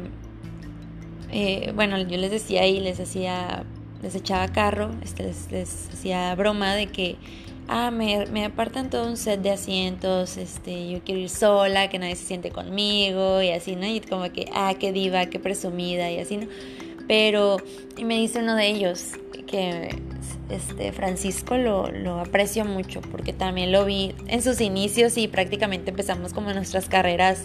eh, 1.33 1.73
bueno, 1.75 1.99
yo 2.03 2.19
les 2.19 2.31
decía 2.31 2.67
y 2.67 2.81
les 2.81 3.01
hacía, 3.01 3.65
les 4.03 4.15
echaba 4.15 4.47
carro, 4.49 4.91
este, 5.03 5.33
les, 5.51 5.89
hacía 5.89 6.35
broma 6.35 6.75
de 6.75 6.89
que 6.89 7.17
ah, 7.69 7.91
me, 7.91 8.27
me, 8.27 8.45
apartan 8.45 8.91
todo 8.91 9.09
un 9.09 9.17
set 9.17 9.41
de 9.41 9.51
asientos, 9.51 10.37
este, 10.37 10.91
yo 10.91 11.01
quiero 11.03 11.23
ir 11.23 11.31
sola, 11.31 11.89
que 11.89 11.99
nadie 11.99 12.15
se 12.15 12.27
siente 12.27 12.51
conmigo 12.51 13.41
y 13.41 13.49
así, 13.51 13.75
¿no? 13.75 13.87
Y 13.87 14.01
como 14.01 14.31
que, 14.33 14.51
ah, 14.55 14.75
qué 14.79 14.93
diva, 14.93 15.27
qué 15.27 15.39
presumida 15.39 16.11
y 16.11 16.19
así, 16.19 16.37
¿no? 16.37 16.49
Pero, 17.09 17.57
y 17.97 18.05
me 18.05 18.19
dice 18.19 18.41
uno 18.41 18.55
de 18.55 18.69
ellos 18.69 19.13
que 19.53 19.95
este 20.49 20.93
Francisco 20.93 21.59
lo, 21.59 21.93
lo 21.93 22.21
aprecio 22.21 22.65
mucho 22.65 23.03
porque 23.03 23.35
también 23.35 23.71
lo 23.71 23.85
vi 23.85 24.15
en 24.27 24.43
sus 24.43 24.63
inicios 24.63 25.19
y 25.19 25.29
prácticamente 25.29 25.91
empezamos 25.91 26.33
como 26.33 26.53
nuestras 26.55 26.89
carreras 26.89 27.45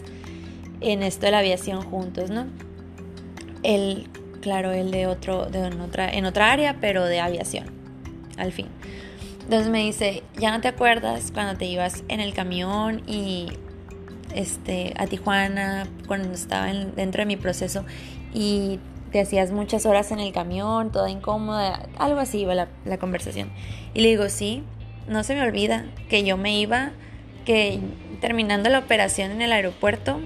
en 0.80 1.04
esto 1.04 1.26
de 1.26 1.34
la 1.34 1.40
aviación 1.40 1.82
juntos, 1.82 2.30
¿no? 2.30 2.48
Él, 3.62 4.08
claro, 4.42 4.72
él 4.72 4.90
de 4.90 5.06
otro, 5.06 5.48
de 5.48 5.66
otra, 5.66 6.10
en 6.10 6.26
otra 6.26 6.52
área, 6.52 6.78
pero 6.80 7.04
de 7.04 7.20
aviación, 7.20 7.66
al 8.38 8.54
fin. 8.54 8.68
Entonces 9.44 9.70
me 9.70 9.80
dice, 9.84 10.24
ya 10.40 10.52
no 10.52 10.62
te 10.62 10.70
acuerdas 10.70 11.32
cuando 11.34 11.58
te 11.58 11.66
ibas 11.66 12.06
en 12.08 12.22
el 12.22 12.34
camión 12.34 13.02
y 13.06 13.48
este, 14.34 14.94
a 14.98 15.08
Tijuana, 15.08 15.88
cuando 16.08 16.32
estaba 16.32 16.68
dentro 16.68 17.22
de 17.22 17.26
mi 17.26 17.36
proceso 17.36 17.84
y 18.34 18.80
te 19.12 19.20
hacías 19.20 19.52
muchas 19.52 19.86
horas 19.86 20.12
en 20.12 20.20
el 20.20 20.32
camión, 20.32 20.92
toda 20.92 21.10
incómoda, 21.10 21.88
algo 21.98 22.20
así 22.20 22.40
iba 22.40 22.56
la, 22.56 22.98
conversación. 22.98 23.50
Y 23.94 24.02
le 24.02 24.10
digo, 24.10 24.30
sí, 24.30 24.64
no 25.08 25.24
se 25.24 25.36
me 25.36 25.42
olvida 25.42 25.86
que 26.10 26.24
yo 26.24 26.38
me 26.38 26.60
iba, 26.60 26.92
que 27.46 27.80
terminando 28.22 28.70
la 28.70 28.80
operación 28.80 29.32
en 29.32 29.42
el 29.42 29.52
aeropuerto, 29.52 30.20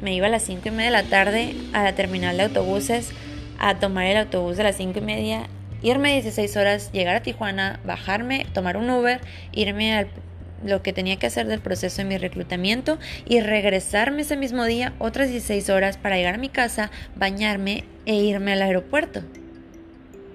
me 0.00 0.14
iba 0.14 0.26
a 0.26 0.30
las 0.30 0.44
5 0.44 0.68
y 0.68 0.70
media 0.70 0.86
de 0.86 1.02
la 1.02 1.10
tarde 1.10 1.54
a 1.72 1.82
la 1.82 1.94
terminal 1.94 2.36
de 2.36 2.44
autobuses 2.44 3.12
a 3.58 3.78
tomar 3.78 4.06
el 4.06 4.16
autobús 4.16 4.56
de 4.56 4.64
las 4.64 4.76
5 4.76 4.98
y 4.98 5.02
media, 5.02 5.48
irme 5.82 6.12
16 6.12 6.56
horas, 6.56 6.92
llegar 6.92 7.16
a 7.16 7.22
Tijuana, 7.22 7.80
bajarme, 7.84 8.46
tomar 8.54 8.76
un 8.76 8.88
Uber, 8.88 9.20
irme 9.52 9.98
a 9.98 10.06
lo 10.64 10.82
que 10.82 10.92
tenía 10.92 11.16
que 11.16 11.26
hacer 11.26 11.46
del 11.46 11.60
proceso 11.60 11.98
de 11.98 12.08
mi 12.08 12.18
reclutamiento 12.18 12.98
y 13.26 13.40
regresarme 13.40 14.22
ese 14.22 14.36
mismo 14.36 14.64
día 14.64 14.92
otras 14.98 15.30
16 15.30 15.70
horas 15.70 15.96
para 15.96 16.16
llegar 16.16 16.34
a 16.34 16.38
mi 16.38 16.48
casa, 16.48 16.90
bañarme 17.16 17.84
e 18.06 18.14
irme 18.14 18.52
al 18.52 18.62
aeropuerto. 18.62 19.22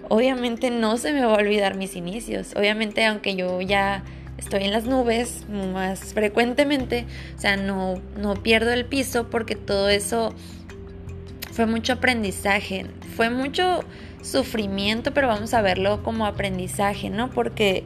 Obviamente 0.08 0.70
no 0.70 0.98
se 0.98 1.14
me 1.14 1.26
va 1.26 1.34
a 1.34 1.38
olvidar 1.38 1.76
mis 1.76 1.96
inicios. 1.96 2.54
Obviamente 2.56 3.06
aunque 3.06 3.36
yo 3.36 3.62
ya 3.62 4.04
estoy 4.38 4.64
en 4.64 4.72
las 4.72 4.86
nubes 4.86 5.46
más 5.50 6.14
frecuentemente, 6.14 7.06
o 7.38 7.40
sea, 7.40 7.58
no, 7.58 8.02
no 8.18 8.36
pierdo 8.36 8.72
el 8.72 8.86
piso 8.86 9.30
porque 9.30 9.56
todo 9.56 9.90
eso 9.90 10.34
fue 11.52 11.66
mucho 11.66 11.94
aprendizaje, 11.94 12.86
fue 13.16 13.30
mucho 13.30 13.84
sufrimiento, 14.22 15.14
pero 15.14 15.28
vamos 15.28 15.54
a 15.54 15.62
verlo 15.62 16.04
como 16.04 16.26
aprendizaje, 16.26 17.10
¿no? 17.10 17.30
Porque 17.30 17.84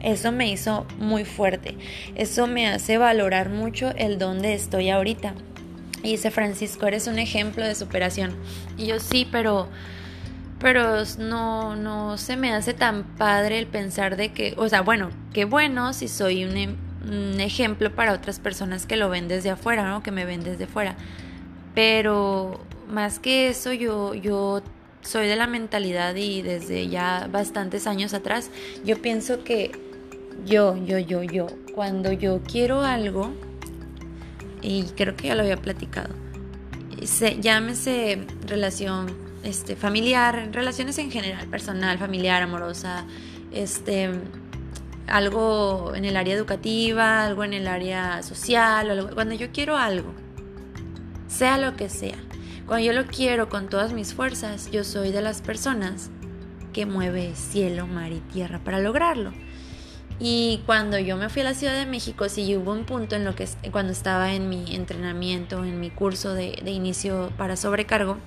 eso 0.00 0.32
me 0.32 0.50
hizo 0.50 0.86
muy 0.98 1.24
fuerte, 1.24 1.76
eso 2.14 2.46
me 2.46 2.68
hace 2.68 2.98
valorar 2.98 3.48
mucho 3.48 3.90
el 3.96 4.18
donde 4.18 4.54
estoy 4.54 4.90
ahorita. 4.90 5.34
Y 6.02 6.12
dice 6.12 6.30
Francisco, 6.30 6.86
eres 6.86 7.08
un 7.08 7.18
ejemplo 7.18 7.64
de 7.64 7.74
superación. 7.74 8.36
Y 8.76 8.86
yo 8.86 9.00
sí, 9.00 9.26
pero 9.30 9.68
pero 10.58 11.04
no, 11.18 11.76
no 11.76 12.18
se 12.18 12.36
me 12.36 12.52
hace 12.52 12.74
tan 12.74 13.04
padre 13.04 13.58
el 13.58 13.66
pensar 13.66 14.16
de 14.16 14.32
que, 14.32 14.54
o 14.56 14.68
sea, 14.68 14.80
bueno, 14.80 15.10
qué 15.32 15.44
bueno 15.44 15.92
si 15.92 16.08
soy 16.08 16.44
un, 16.44 16.56
em, 16.56 16.76
un, 17.04 17.40
ejemplo 17.40 17.94
para 17.94 18.12
otras 18.12 18.40
personas 18.40 18.84
que 18.84 18.96
lo 18.96 19.08
ven 19.08 19.28
desde 19.28 19.50
afuera, 19.50 19.88
¿no? 19.88 20.02
Que 20.02 20.10
me 20.10 20.24
ven 20.24 20.42
desde 20.42 20.66
fuera. 20.66 20.96
Pero 21.74 22.60
más 22.88 23.20
que 23.20 23.48
eso, 23.48 23.72
yo, 23.72 24.14
yo 24.14 24.62
soy 25.02 25.28
de 25.28 25.36
la 25.36 25.46
mentalidad 25.46 26.16
y 26.16 26.42
desde 26.42 26.88
ya 26.88 27.28
bastantes 27.30 27.86
años 27.86 28.12
atrás, 28.12 28.50
yo 28.84 29.00
pienso 29.00 29.44
que 29.44 29.70
yo, 30.44 30.76
yo, 30.76 30.98
yo, 30.98 31.22
yo, 31.22 31.46
cuando 31.74 32.12
yo 32.12 32.40
quiero 32.42 32.82
algo, 32.82 33.32
y 34.62 34.84
creo 34.96 35.16
que 35.16 35.28
ya 35.28 35.34
lo 35.34 35.42
había 35.42 35.56
platicado, 35.56 36.14
se, 37.04 37.40
llámese 37.40 38.26
relación 38.46 39.06
este, 39.42 39.76
familiar, 39.76 40.50
relaciones 40.52 40.98
en 40.98 41.10
general, 41.10 41.46
personal, 41.48 41.98
familiar, 41.98 42.42
amorosa, 42.42 43.04
este, 43.52 44.10
algo 45.06 45.94
en 45.94 46.04
el 46.04 46.16
área 46.16 46.34
educativa, 46.34 47.24
algo 47.24 47.44
en 47.44 47.54
el 47.54 47.66
área 47.66 48.22
social, 48.22 49.10
cuando 49.14 49.34
yo 49.34 49.50
quiero 49.52 49.76
algo, 49.76 50.12
sea 51.28 51.58
lo 51.58 51.76
que 51.76 51.88
sea, 51.88 52.18
cuando 52.66 52.84
yo 52.86 52.92
lo 52.92 53.06
quiero 53.06 53.48
con 53.48 53.68
todas 53.68 53.92
mis 53.92 54.12
fuerzas, 54.12 54.70
yo 54.70 54.84
soy 54.84 55.10
de 55.10 55.22
las 55.22 55.40
personas 55.40 56.10
que 56.72 56.84
mueve 56.84 57.34
cielo, 57.34 57.86
mar 57.86 58.12
y 58.12 58.20
tierra 58.20 58.60
para 58.62 58.78
lograrlo. 58.78 59.32
Y 60.20 60.62
cuando 60.66 60.98
yo 60.98 61.16
me 61.16 61.28
fui 61.28 61.42
a 61.42 61.46
la 61.46 61.54
Ciudad 61.54 61.74
de 61.74 61.86
México, 61.86 62.28
sí 62.28 62.56
hubo 62.56 62.72
un 62.72 62.84
punto 62.84 63.14
en 63.14 63.24
lo 63.24 63.36
que 63.36 63.46
cuando 63.70 63.92
estaba 63.92 64.32
en 64.34 64.48
mi 64.48 64.74
entrenamiento, 64.74 65.64
en 65.64 65.78
mi 65.78 65.90
curso 65.90 66.34
de, 66.34 66.58
de 66.62 66.70
inicio 66.72 67.32
para 67.36 67.56
sobrecargo, 67.56 68.18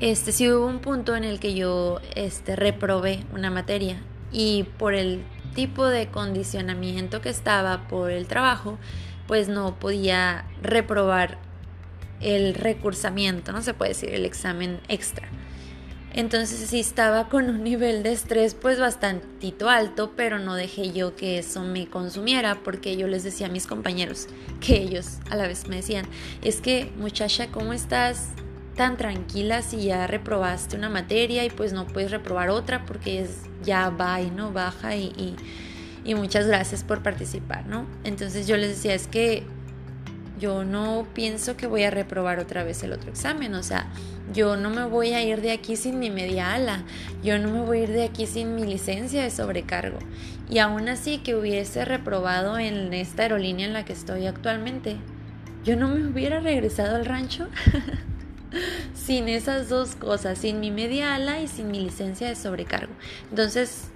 este 0.00 0.32
sí 0.32 0.50
hubo 0.50 0.66
un 0.66 0.80
punto 0.80 1.16
en 1.16 1.24
el 1.24 1.40
que 1.40 1.54
yo 1.54 2.00
este, 2.14 2.54
reprobé 2.54 3.24
una 3.32 3.50
materia 3.50 4.02
y 4.30 4.64
por 4.76 4.94
el 4.94 5.22
tipo 5.54 5.86
de 5.86 6.08
condicionamiento 6.08 7.22
que 7.22 7.30
estaba 7.30 7.88
por 7.88 8.10
el 8.10 8.26
trabajo, 8.26 8.78
pues 9.26 9.48
no 9.48 9.78
podía 9.78 10.44
reprobar 10.60 11.38
el 12.20 12.54
recursamiento, 12.54 13.52
no 13.52 13.62
se 13.62 13.72
puede 13.72 13.92
decir 13.92 14.10
el 14.10 14.26
examen 14.26 14.80
extra. 14.88 15.28
Entonces 16.16 16.68
sí 16.68 16.80
estaba 16.80 17.28
con 17.28 17.48
un 17.50 17.62
nivel 17.62 18.02
de 18.02 18.12
estrés 18.12 18.54
pues 18.54 18.80
bastantito 18.80 19.68
alto, 19.68 20.14
pero 20.16 20.38
no 20.38 20.54
dejé 20.54 20.92
yo 20.92 21.14
que 21.14 21.38
eso 21.38 21.62
me 21.62 21.86
consumiera 21.88 22.56
porque 22.64 22.96
yo 22.96 23.06
les 23.06 23.22
decía 23.22 23.46
a 23.46 23.50
mis 23.50 23.66
compañeros 23.66 24.26
que 24.60 24.78
ellos 24.78 25.18
a 25.30 25.36
la 25.36 25.46
vez 25.46 25.68
me 25.68 25.76
decían, 25.76 26.06
es 26.42 26.60
que 26.60 26.90
muchacha, 26.96 27.48
¿cómo 27.48 27.72
estás? 27.72 28.30
tan 28.76 28.96
tranquila 28.96 29.62
si 29.62 29.84
ya 29.84 30.06
reprobaste 30.06 30.76
una 30.76 30.90
materia 30.90 31.44
y 31.44 31.50
pues 31.50 31.72
no 31.72 31.86
puedes 31.86 32.10
reprobar 32.10 32.50
otra 32.50 32.84
porque 32.84 33.22
es 33.22 33.40
ya 33.64 33.88
va 33.88 34.20
y 34.20 34.30
no 34.30 34.52
baja 34.52 34.94
y, 34.94 35.34
y, 36.04 36.14
muchas 36.14 36.46
gracias 36.46 36.84
por 36.84 37.02
participar, 37.02 37.66
¿no? 37.66 37.86
Entonces 38.04 38.46
yo 38.46 38.56
les 38.56 38.68
decía, 38.68 38.94
es 38.94 39.08
que 39.08 39.42
yo 40.38 40.62
no 40.64 41.06
pienso 41.14 41.56
que 41.56 41.66
voy 41.66 41.82
a 41.82 41.90
reprobar 41.90 42.38
otra 42.38 42.62
vez 42.62 42.82
el 42.82 42.92
otro 42.92 43.10
examen, 43.10 43.54
o 43.54 43.62
sea, 43.62 43.88
yo 44.32 44.56
no 44.56 44.70
me 44.70 44.84
voy 44.86 45.12
a 45.12 45.22
ir 45.22 45.40
de 45.40 45.52
aquí 45.52 45.76
sin 45.76 45.98
mi 45.98 46.10
media 46.10 46.52
ala, 46.52 46.84
yo 47.22 47.38
no 47.38 47.50
me 47.50 47.62
voy 47.62 47.80
a 47.80 47.82
ir 47.84 47.92
de 47.92 48.04
aquí 48.04 48.26
sin 48.26 48.54
mi 48.54 48.64
licencia 48.64 49.22
de 49.22 49.30
sobrecargo. 49.30 49.98
Y 50.48 50.58
aún 50.58 50.88
así 50.88 51.18
que 51.18 51.34
hubiese 51.34 51.84
reprobado 51.84 52.58
en 52.58 52.92
esta 52.92 53.22
aerolínea 53.22 53.66
en 53.66 53.72
la 53.72 53.84
que 53.84 53.92
estoy 53.92 54.26
actualmente, 54.26 54.96
yo 55.64 55.76
no 55.76 55.88
me 55.88 56.06
hubiera 56.06 56.40
regresado 56.40 56.96
al 56.96 57.04
rancho. 57.04 57.48
sin 58.94 59.28
esas 59.28 59.68
dos 59.68 59.96
cosas, 59.96 60.38
sin 60.38 60.60
mi 60.60 60.70
media 60.70 61.14
ala 61.14 61.40
y 61.40 61.48
sin 61.48 61.70
mi 61.70 61.80
licencia 61.80 62.28
de 62.28 62.36
sobrecargo. 62.36 62.92
Entonces, 63.30 63.90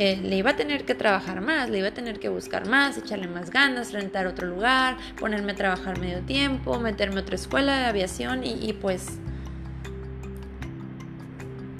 eh, 0.00 0.16
le 0.22 0.36
iba 0.36 0.50
a 0.50 0.56
tener 0.56 0.84
que 0.84 0.94
trabajar 0.94 1.40
más, 1.40 1.68
le 1.68 1.78
iba 1.78 1.88
a 1.88 1.92
tener 1.92 2.20
que 2.20 2.28
buscar 2.28 2.68
más, 2.68 2.96
echarle 2.96 3.26
más 3.26 3.50
ganas, 3.50 3.92
rentar 3.92 4.28
otro 4.28 4.46
lugar, 4.46 4.96
ponerme 5.18 5.50
a 5.50 5.54
trabajar 5.56 5.98
medio 5.98 6.20
tiempo, 6.20 6.78
meterme 6.78 7.16
a 7.16 7.22
otra 7.22 7.34
escuela 7.34 7.76
de 7.76 7.86
aviación 7.86 8.44
y, 8.44 8.72
pues, 8.74 9.18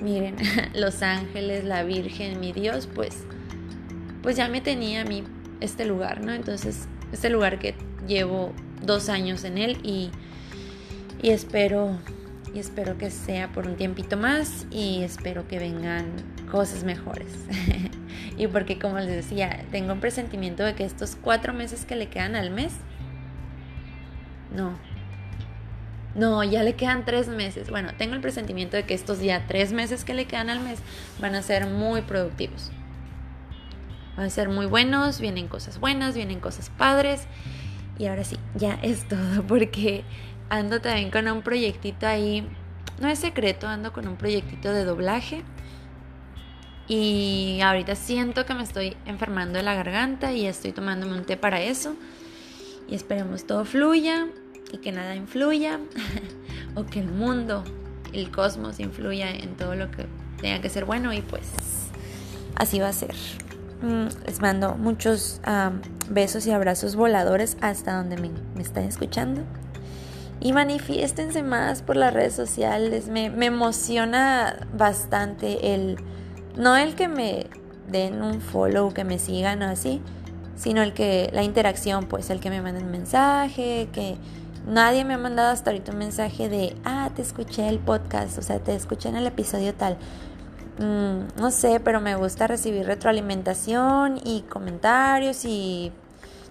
miren, 0.03 0.35
Los 0.75 1.03
Ángeles, 1.03 1.63
la 1.63 1.85
Virgen, 1.85 2.41
mi 2.41 2.53
Dios, 2.53 2.89
pues, 2.93 3.19
pues 4.21 4.37
ya 4.37 4.49
me 4.49 4.61
tenía 4.61 5.03
a 5.03 5.05
mí 5.05 5.23
este 5.61 5.85
lugar, 5.85 6.21
¿no? 6.21 6.33
Entonces, 6.33 6.89
este 7.13 7.31
lugar 7.31 7.61
que 7.61 7.77
llevo 8.09 8.53
dos 8.83 9.09
años 9.09 9.45
en 9.45 9.59
él 9.59 9.79
y 9.85 10.11
y 11.23 11.31
espero 11.31 11.99
y 12.55 12.59
espero 12.59 12.97
que 12.97 13.11
sea 13.11 13.53
por 13.53 13.67
un 13.67 13.77
tiempito 13.77 14.17
más 14.17 14.67
y 14.71 15.03
espero 15.03 15.47
que 15.47 15.59
vengan 15.59 16.07
cosas 16.51 16.83
mejores. 16.83 17.29
y 18.39 18.47
porque 18.47 18.79
como 18.79 18.99
les 18.99 19.09
decía, 19.09 19.65
tengo 19.71 19.93
un 19.93 20.01
presentimiento 20.01 20.63
de 20.63 20.75
que 20.75 20.85
estos 20.85 21.17
cuatro 21.17 21.53
meses 21.53 21.85
que 21.85 21.97
le 21.97 22.09
quedan 22.09 22.37
al 22.37 22.51
mes, 22.51 22.73
no, 24.55 24.79
no, 26.15 26.43
ya 26.43 26.63
le 26.63 26.75
quedan 26.75 27.05
tres 27.05 27.29
meses. 27.29 27.69
Bueno, 27.71 27.91
tengo 27.99 28.15
el 28.15 28.21
presentimiento 28.21 28.77
de 28.77 28.85
que 28.85 28.95
estos 28.95 29.21
ya 29.21 29.47
tres 29.47 29.73
meses 29.73 30.05
que 30.05 30.15
le 30.15 30.27
quedan 30.27 30.51
al 30.51 30.61
mes 30.61 30.81
van 31.21 31.35
a 31.35 31.43
ser 31.43 31.67
muy 31.67 32.03
productivos. 32.03 32.71
Van 34.17 34.27
a 34.27 34.31
ser 34.31 34.49
muy 34.49 34.67
buenos, 34.67 35.21
vienen 35.21 35.49
cosas 35.49 35.79
buenas, 35.79 36.15
vienen 36.15 36.41
cosas 36.41 36.71
padres. 36.71 37.27
Y 37.99 38.07
ahora 38.07 38.25
sí, 38.25 38.37
ya 38.55 38.79
es 38.83 39.07
todo 39.07 39.43
porque 39.47 40.05
ando 40.49 40.81
también 40.81 41.11
con 41.11 41.29
un 41.29 41.43
proyectito 41.43 42.07
ahí, 42.07 42.49
no 43.01 43.09
es 43.09 43.19
secreto, 43.19 43.69
ando 43.69 43.93
con 43.93 44.09
un 44.09 44.17
proyectito 44.17 44.73
de 44.73 44.85
doblaje. 44.85 45.43
Y 46.89 47.61
ahorita 47.63 47.95
siento 47.95 48.47
que 48.47 48.55
me 48.55 48.63
estoy 48.63 48.97
enfermando 49.05 49.59
de 49.59 49.63
la 49.63 49.75
garganta 49.75 50.33
y 50.33 50.47
estoy 50.47 50.73
tomándome 50.73 51.19
un 51.19 51.25
té 51.25 51.37
para 51.37 51.61
eso. 51.61 51.95
Y 52.89 52.95
esperemos 52.95 53.47
todo 53.47 53.67
fluya 53.67 54.27
y 54.73 54.79
que 54.79 54.91
nada 54.91 55.15
influya. 55.15 55.81
o 56.75 56.87
que 56.87 57.01
el 57.01 57.09
mundo, 57.09 57.63
el 58.13 58.31
cosmos 58.31 58.81
influya 58.81 59.31
en 59.31 59.57
todo 59.57 59.75
lo 59.75 59.91
que 59.91 60.07
tenga 60.41 60.61
que 60.61 60.71
ser 60.71 60.85
bueno 60.87 61.13
y 61.13 61.21
pues 61.21 61.51
así 62.55 62.79
va 62.79 62.89
a 62.89 62.93
ser. 62.93 63.15
mm, 63.83 64.27
les 64.27 64.41
mando 64.41 64.75
muchos 64.75 65.41
besos 66.09 66.47
y 66.47 66.53
abrazos 66.53 66.97
voladores 66.97 67.59
hasta 67.61 67.97
donde 67.97 68.17
me, 68.17 68.31
me 68.55 68.63
están 68.63 68.85
escuchando. 68.85 69.43
Y 70.41 70.53
manifiéstense 70.53 71.43
más 71.43 71.83
por 71.83 71.97
las 71.97 72.15
redes 72.15 72.35
sociales. 72.35 73.09
Me, 73.09 73.29
me 73.29 73.47
emociona 73.47 74.67
bastante 74.73 75.75
el... 75.75 75.99
No 76.59 76.77
el 76.77 76.97
que 76.97 77.09
me 77.09 77.47
den 77.89 78.21
un 78.23 78.41
follow, 78.41 78.93
que 78.93 79.05
me 79.05 79.19
sigan 79.19 79.63
o 79.63 79.67
así, 79.67 80.03
sino 80.57 80.83
el 80.83 80.93
que 80.93 81.31
la 81.33 81.45
interacción, 81.45 82.07
pues 82.07 82.31
el 82.31 82.41
que 82.41 82.51
me 82.51 82.61
manden 82.61 82.91
mensaje, 82.91 83.89
que 83.93 84.17
nadie 84.67 85.05
me 85.05 85.15
ha 85.15 85.19
mandado 85.19 85.53
hasta 85.53 85.71
ahorita 85.71 85.93
un 85.93 85.99
mensaje 85.99 86.49
de, 86.49 86.77
ah, 86.85 87.11
te 87.15 87.23
escuché 87.23 87.69
el 87.69 87.79
podcast, 87.79 88.39
o 88.39 88.43
sea, 88.43 88.59
te 88.59 88.75
escuché 88.75 89.09
en 89.09 89.17
el 89.17 89.27
episodio 89.27 89.73
tal. 89.73 89.97
Mm, 90.79 91.41
no 91.41 91.51
sé, 91.51 91.81
pero 91.81 92.01
me 92.01 92.17
gusta 92.17 92.47
recibir 92.49 92.87
retroalimentación 92.87 94.21
y 94.25 94.43
comentarios 94.43 95.45
y 95.45 95.93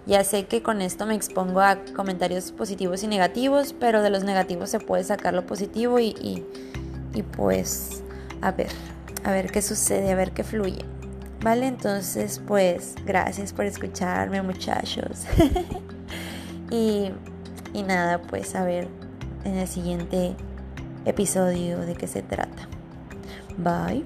ya 0.06 0.24
sé 0.24 0.46
que 0.46 0.62
con 0.62 0.80
esto 0.80 1.04
me 1.04 1.14
expongo 1.14 1.60
a 1.60 1.76
comentarios 1.94 2.50
positivos 2.52 3.02
y 3.02 3.08
negativos, 3.08 3.74
pero 3.78 4.02
de 4.02 4.08
los 4.08 4.24
negativos 4.24 4.70
se 4.70 4.80
puede 4.80 5.04
sacar 5.04 5.34
lo 5.34 5.44
positivo 5.44 5.98
y, 5.98 6.08
y, 6.08 6.46
y 7.14 7.22
pues 7.22 8.02
a 8.40 8.52
ver, 8.52 8.68
a 9.24 9.32
ver 9.32 9.50
qué 9.50 9.62
sucede, 9.62 10.12
a 10.12 10.14
ver 10.14 10.32
qué 10.32 10.44
fluye. 10.44 10.84
Vale, 11.42 11.66
entonces 11.66 12.42
pues 12.46 12.94
gracias 13.06 13.52
por 13.52 13.64
escucharme 13.64 14.42
muchachos. 14.42 15.24
y, 16.70 17.10
y 17.72 17.82
nada, 17.82 18.20
pues 18.22 18.54
a 18.54 18.64
ver 18.64 18.88
en 19.44 19.56
el 19.56 19.68
siguiente 19.68 20.34
episodio 21.04 21.80
de 21.80 21.94
qué 21.94 22.06
se 22.06 22.22
trata. 22.22 22.68
Bye. 23.56 24.04